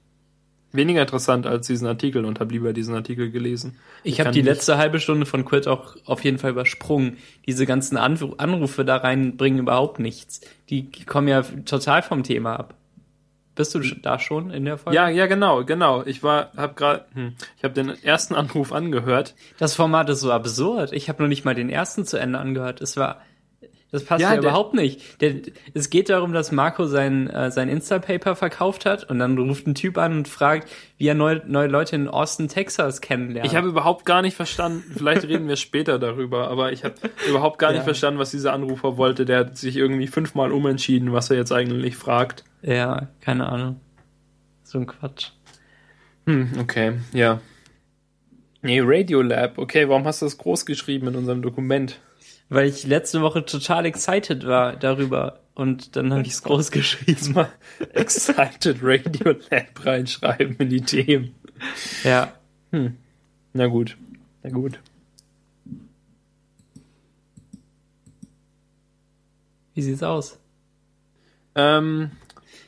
[0.73, 3.79] weniger interessant als diesen Artikel und habe lieber diesen Artikel gelesen.
[4.05, 7.17] Ich habe kann die letzte halbe Stunde von Quit auch auf jeden Fall übersprungen.
[7.47, 10.41] Diese ganzen Anru Anrufe da rein bringen überhaupt nichts.
[10.71, 12.75] Die kommen ja total vom Thema ab.
[13.59, 14.95] Bist du da schon in der Folge?
[14.95, 16.05] Ja, ja, genau, genau.
[16.07, 19.35] Ich war, habe gerade, hm, ich habe den ersten Anruf angehört.
[19.59, 20.93] Das Format ist so absurd.
[20.93, 22.81] Ich habe noch nicht mal den ersten zu Ende angehört.
[22.81, 23.21] Es war,
[23.91, 25.21] das passt Ja, ja, überhaupt nicht.
[25.23, 25.35] Der,
[25.75, 29.75] es geht darum, dass Marco sein, äh, sein Insta-Paper verkauft hat und dann ruft ein
[29.75, 30.69] Typ an und fragt,
[30.99, 33.47] wie er neu, neue Leute in Austin, Texas kennenlernt.
[33.51, 36.95] Ich habe überhaupt gar nicht verstanden, vielleicht reden wir später darüber, aber ich habe
[37.29, 37.85] überhaupt gar nicht Ja.
[37.85, 39.25] verstanden, was dieser Anrufer wollte.
[39.25, 42.45] Der hat sich irgendwie fünfmal umentschieden, was er jetzt eigentlich fragt.
[42.63, 43.81] ja, keine Ahnung.
[44.65, 45.31] So ein Quatsch.
[46.27, 47.41] Hm, okay, ja.
[48.61, 49.57] Nee, Radiolab.
[49.57, 52.01] Okay, warum hast du das groß geschrieben in unserem Dokument?
[52.49, 57.35] Weil ich letzte Woche total excited war darüber und dann habe ich es groß geschrieben.
[57.35, 57.53] Mal
[57.93, 61.35] Excited Radiolab reinschreiben in die Themen.
[62.05, 62.33] Ja.
[63.53, 63.97] Na gut,
[64.43, 64.79] na gut.
[69.75, 70.39] Wie sieht's aus?
[71.55, 72.13] Ähm,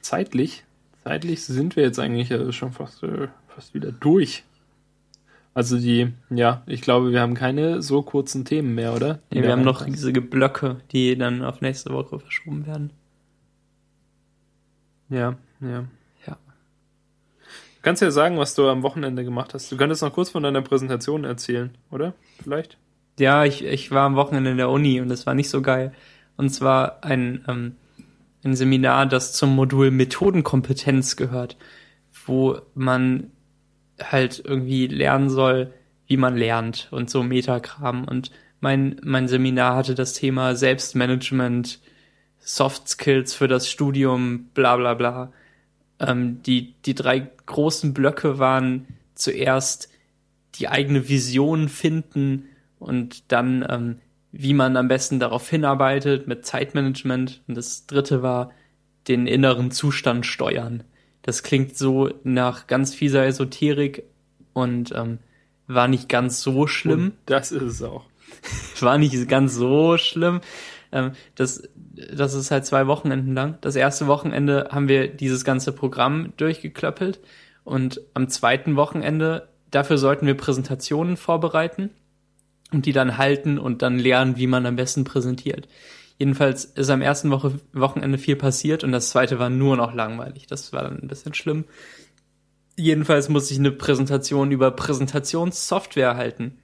[0.01, 0.65] zeitlich,
[1.05, 4.45] zeitlich sind wir jetzt eigentlich äh, schon fast, äh, fast wieder durch.
[5.53, 9.19] Also die, ja, ich glaube, wir haben keine so kurzen Themen mehr, oder?
[9.33, 12.91] Nee, wir haben noch riesige Blöcke, die dann auf nächste Woche verschoben werden.
[15.09, 15.85] Ja, ja.
[16.27, 16.39] Ja.
[17.77, 19.73] Du kannst ja sagen, was du am Wochenende gemacht hast.
[19.73, 22.15] Du könntest noch kurz von deiner Präsentation erzählen, oder?
[22.43, 22.79] Vielleicht?
[23.19, 25.93] Ja, ich, ich war am Wochenende in der Uni und das war nicht so geil.
[26.37, 27.75] Und zwar ein, ähm,
[28.45, 31.57] ein Seminar, das zum Modul Methodenkompetenz gehört,
[32.25, 33.33] wo man
[34.03, 35.73] halt irgendwie lernen soll,
[36.07, 38.05] wie man lernt und so Metakram.
[38.05, 41.81] Und mein, mein Seminar hatte das Thema Selbstmanagement
[42.39, 45.33] Soft Skills für das Studium, bla bla bla.
[45.99, 49.89] Ähm, die, die drei großen Blöcke waren zuerst
[50.57, 52.47] die eigene Vision finden
[52.79, 53.99] und dann, ähm,
[54.33, 57.43] wie man am besten darauf hinarbeitet mit Zeitmanagement.
[57.47, 58.51] Und das dritte war
[59.09, 60.85] den inneren Zustand steuern.
[61.23, 64.05] Das klingt so nach ganz fieser Esoterik
[64.53, 65.19] und ähm,
[65.67, 67.05] war nicht ganz so schlimm.
[67.05, 68.05] Und das ist es auch.
[68.81, 70.41] war nicht ganz so schlimm.
[70.93, 71.63] Ähm, das,
[72.13, 73.59] das ist halt zwei Wochenenden lang.
[73.61, 77.21] Das erste Wochenende haben wir dieses ganze Programm durchgeklöppelt
[77.65, 81.91] und am zweiten Wochenende, dafür sollten wir Präsentationen vorbereiten
[82.73, 85.69] und die dann halten und dann lernen, wie man am besten präsentiert.
[86.21, 90.47] Jedenfalls ist am ersten Woche, Wochenende viel passiert und das zweite war nur noch langweilig.
[90.47, 91.65] Das war dann ein bisschen schlimm.
[92.77, 96.59] Jedenfalls musste ich eine Präsentation über Präsentationssoftware halten.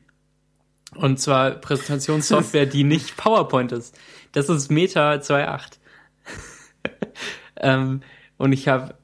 [0.94, 3.98] Und zwar Präsentationssoftware, die nicht PowerPoint ist.
[4.32, 5.78] Das ist Meta 2.8.
[7.56, 8.02] ähm,
[8.36, 8.94] und ich habe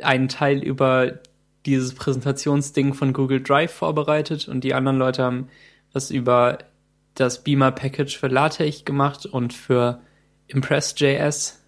[0.00, 1.18] einen Teil über
[1.66, 5.48] dieses Präsentationsding von Google Drive vorbereitet und die anderen Leute haben
[5.92, 6.58] was über
[7.16, 10.00] das Beamer Package für LaTeX gemacht und für
[10.46, 11.62] Impress.js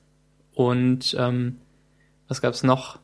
[0.54, 1.56] und ähm,
[2.28, 2.98] was gab's noch?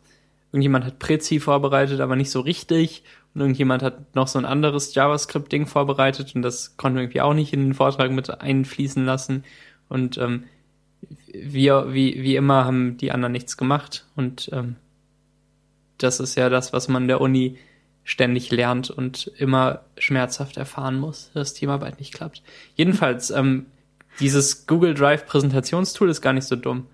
[0.53, 3.03] Irgendjemand hat Prezi vorbereitet, aber nicht so richtig
[3.35, 7.35] und irgendjemand hat noch so ein anderes JavaScript-Ding vorbereitet und das konnten wir irgendwie auch
[7.35, 9.43] nicht in den Vortrag mit einfließen lassen.
[9.89, 10.45] Und ähm,
[11.33, 14.07] wir, wie, wie immer, haben die anderen nichts gemacht.
[14.15, 14.77] Und ähm,
[15.99, 17.59] das ist ja das, was man der Uni
[18.05, 22.43] ständig lernt und immer schmerzhaft erfahren muss, dass Teamarbeit nicht klappt.
[22.76, 23.66] Jedenfalls, ähm,
[24.20, 26.86] dieses Google Drive Präsentationstool ist gar nicht so dumm.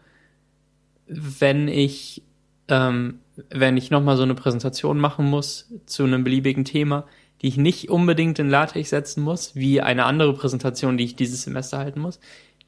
[1.06, 2.22] Wenn ich
[2.68, 7.06] ähm, wenn ich nochmal so eine Präsentation machen muss zu einem beliebigen Thema,
[7.42, 11.42] die ich nicht unbedingt in LaTeX setzen muss, wie eine andere Präsentation, die ich dieses
[11.42, 12.20] Semester halten muss,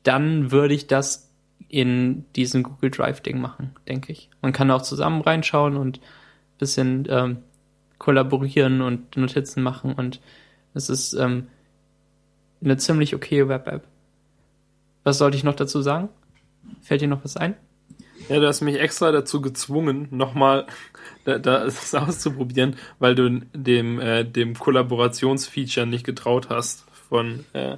[0.02, 1.30] dann würde ich das
[1.68, 4.30] in diesem Google Drive-Ding machen, denke ich.
[4.40, 6.00] Man kann auch zusammen reinschauen und
[6.58, 7.38] bisschen ähm,
[8.02, 10.20] kollaborieren und Notizen machen und
[10.74, 11.46] es ist ähm,
[12.62, 13.84] eine ziemlich okay Web-App.
[15.04, 16.08] Was sollte ich noch dazu sagen?
[16.80, 17.54] Fällt dir noch was ein?
[18.28, 20.66] Ja, du hast mich extra dazu gezwungen, nochmal
[21.24, 27.44] da, da, das auszuprobieren, weil du dem, äh, dem Kollaborationsfeature nicht getraut hast von.
[27.52, 27.76] Äh,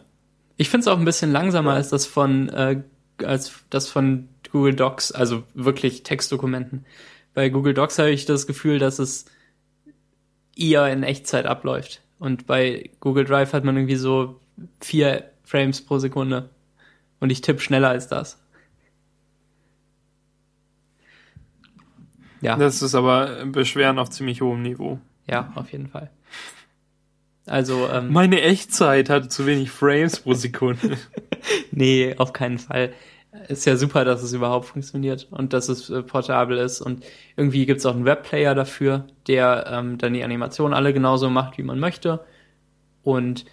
[0.56, 1.76] ich finde es auch ein bisschen langsamer ja.
[1.76, 2.82] als das von äh,
[3.22, 6.86] als das von Google Docs, also wirklich Textdokumenten.
[7.34, 9.26] Bei Google Docs habe ich das Gefühl, dass es
[10.56, 12.02] eher in Echtzeit abläuft.
[12.18, 14.40] Und bei Google Drive hat man irgendwie so
[14.80, 16.50] vier Frames pro Sekunde.
[17.20, 18.38] Und ich tippe schneller als das.
[22.40, 22.56] Ja.
[22.56, 25.00] Das ist aber Beschweren auf ziemlich hohem Niveau.
[25.26, 26.10] Ja, auf jeden Fall.
[27.46, 30.98] Also, ähm, Meine Echtzeit hatte zu wenig Frames pro Sekunde.
[31.70, 32.92] nee, auf keinen Fall.
[33.48, 36.80] Ist ja super, dass es überhaupt funktioniert und dass es äh, portabel ist.
[36.80, 37.04] Und
[37.36, 41.58] irgendwie gibt es auch einen Webplayer dafür, der ähm, dann die Animation alle genauso macht,
[41.58, 42.24] wie man möchte.
[43.02, 43.44] Und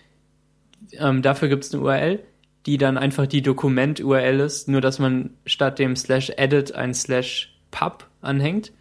[0.94, 2.20] ähm, dafür gibt es eine URL,
[2.66, 7.58] die dann einfach die Dokument-URL ist, nur dass man statt dem slash edit ein slash
[7.72, 8.72] pub anhängt.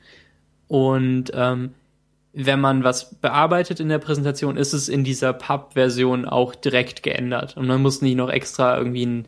[0.69, 1.75] Und ähm,
[2.33, 7.57] wenn man was bearbeitet in der Präsentation, ist es in dieser Pub-Version auch direkt geändert.
[7.57, 9.25] Und man muss nicht noch extra irgendwie einen,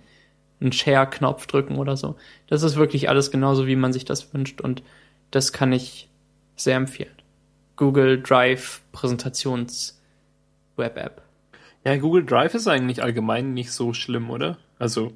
[0.63, 2.17] einen Share-Knopf drücken oder so.
[2.47, 4.61] Das ist wirklich alles genauso, wie man sich das wünscht.
[4.61, 4.83] Und
[5.31, 6.09] das kann ich
[6.57, 7.15] sehr empfehlen.
[7.77, 10.01] Google Drive Präsentations
[10.77, 11.23] Web App.
[11.85, 14.59] Ja, Google Drive ist eigentlich allgemein nicht so schlimm, oder?
[14.79, 15.13] Also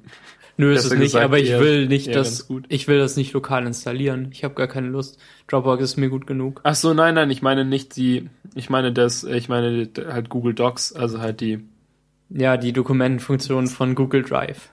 [0.57, 3.65] Nö, ist es nicht, gesagt, aber ich will nicht, dass ich will das nicht lokal
[3.67, 4.29] installieren.
[4.31, 5.19] Ich habe gar keine Lust.
[5.47, 6.61] Dropbox ist mir gut genug.
[6.63, 10.55] Ach so, nein, nein, ich meine nicht die, ich meine das, ich meine halt Google
[10.55, 11.59] Docs, also halt die.
[12.29, 14.69] Ja, die Dokumentenfunktion von Google Drive.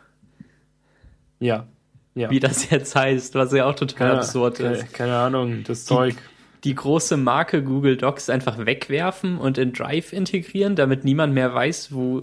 [1.45, 1.67] Ja.
[2.15, 2.31] Ja.
[2.31, 4.93] Wie das jetzt heißt, was ja auch total keine, absurd keine, ist.
[4.93, 6.15] Keine Ahnung, das Zeug.
[6.63, 11.93] Die große Marke Google Docs einfach wegwerfen und in Drive integrieren, damit niemand mehr weiß,
[11.93, 12.23] wo,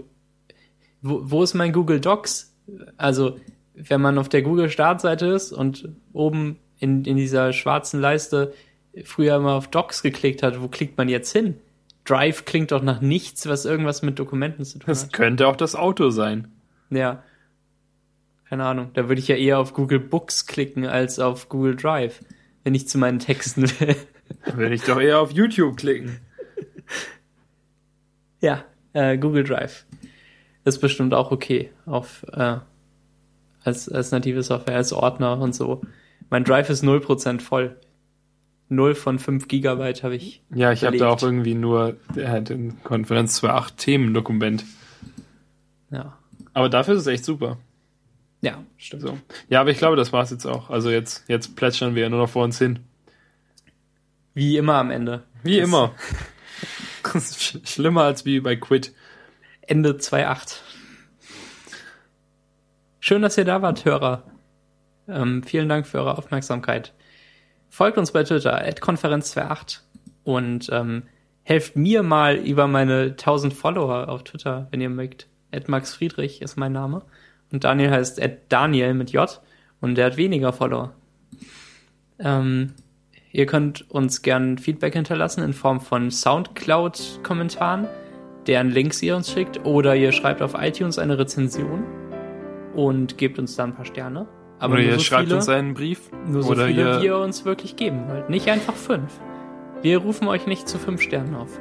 [1.01, 2.51] wo, wo ist mein Google Docs?
[2.97, 3.39] also
[3.73, 8.53] wenn man auf der Google-Startseite ist und oben in, in dieser schwarzen Leiste
[9.03, 11.55] früher immer auf Docs geklickt hat, wo klickt man jetzt hin?
[12.03, 14.89] Drive klingt doch nach nichts, was irgendwas mit Dokumenten zu tun hat.
[14.89, 16.47] Das könnte auch das Auto sein.
[16.89, 17.23] Ja.
[18.51, 18.89] Keine Ahnung.
[18.95, 22.19] Da würde ich ja eher auf Google Books klicken als auf Google Drive,
[22.65, 23.95] wenn ich zu meinen Texten will.
[24.45, 26.19] Dann würde ich doch eher auf YouTube klicken.
[28.41, 28.63] Ja,
[28.93, 29.85] äh, Google Drive
[30.65, 32.57] ist bestimmt auch okay auf äh,
[33.63, 35.81] als, als native Software, als Ordner und so.
[36.31, 37.77] Mein Drive ist 0% voll.
[38.69, 40.41] 0 von 5 Gigabyte habe ich.
[40.55, 44.65] Ja, ich habe da auch irgendwie nur hat in Konferenz 2.8 Themendokument.
[45.91, 46.17] Ja.
[46.53, 47.59] Aber dafür ist es echt super.
[48.41, 49.03] Ja, stimmt.
[49.03, 49.17] So.
[49.49, 50.69] Ja, aber ich glaube, das war's jetzt auch.
[50.69, 52.79] Also jetzt, jetzt plätschern wir nur noch vor uns hin.
[54.33, 55.23] Wie immer am Ende.
[55.43, 55.93] Wie Das- immer.
[57.19, 58.93] Sch schlimmer als wie bei Quit.
[59.61, 60.57] Ende 2.8.
[62.99, 64.23] Schön, dass ihr da wart, Hörer.
[65.07, 66.93] Ähm, vielen Dank für eure Aufmerksamkeit.
[67.69, 69.79] Folgt uns bei Twitter, konferenz28
[70.23, 71.03] und ähm,
[71.43, 75.27] helft mir mal über meine 1000 Follower auf Twitter, wenn ihr mögt.
[75.67, 77.01] Max Friedrich ist mein Name.
[77.51, 79.41] Und Daniel heißt Daniel mit J
[79.81, 80.93] und der hat weniger Follower.
[82.19, 82.73] Ähm,
[83.31, 87.87] ihr könnt uns gern Feedback hinterlassen in Form von Soundcloud-Kommentaren
[88.47, 91.83] deren Links ihr uns schickt, oder ihr schreibt auf iTunes eine Rezension
[92.73, 94.27] und gebt uns dann ein paar Sterne.
[94.59, 96.11] Aber Oder ihr so schreibt viele, uns einen Brief.
[96.27, 98.29] nur so oder viele, ihr, wie ihr uns wirklich geben wollt.
[98.29, 99.19] Nicht einfach fünf.
[99.81, 101.59] Wir rufen euch nicht zu fünf Sternen auf.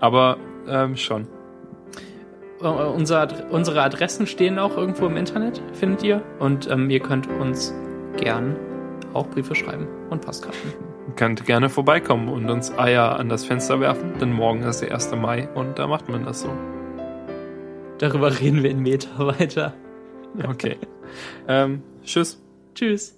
[0.00, 1.26] aber ähm, schon.
[2.60, 6.22] Äh, unser, unsere Adressen stehen auch irgendwo im Internet, findet ihr.
[6.38, 7.74] Und ähm, ihr könnt uns
[8.16, 8.56] gern
[9.14, 10.72] auch Briefe schreiben und Postkarten.
[11.08, 14.92] Ihr könnt gerne vorbeikommen und uns Eier an das Fenster werfen, denn morgen ist der
[14.92, 15.12] 1.
[15.12, 16.50] Mai und da macht man das so.
[17.98, 19.74] Darüber reden wir in Meta weiter.
[20.46, 20.76] Okay.
[21.48, 22.40] ähm, tschüss.
[22.74, 23.17] Tschüss.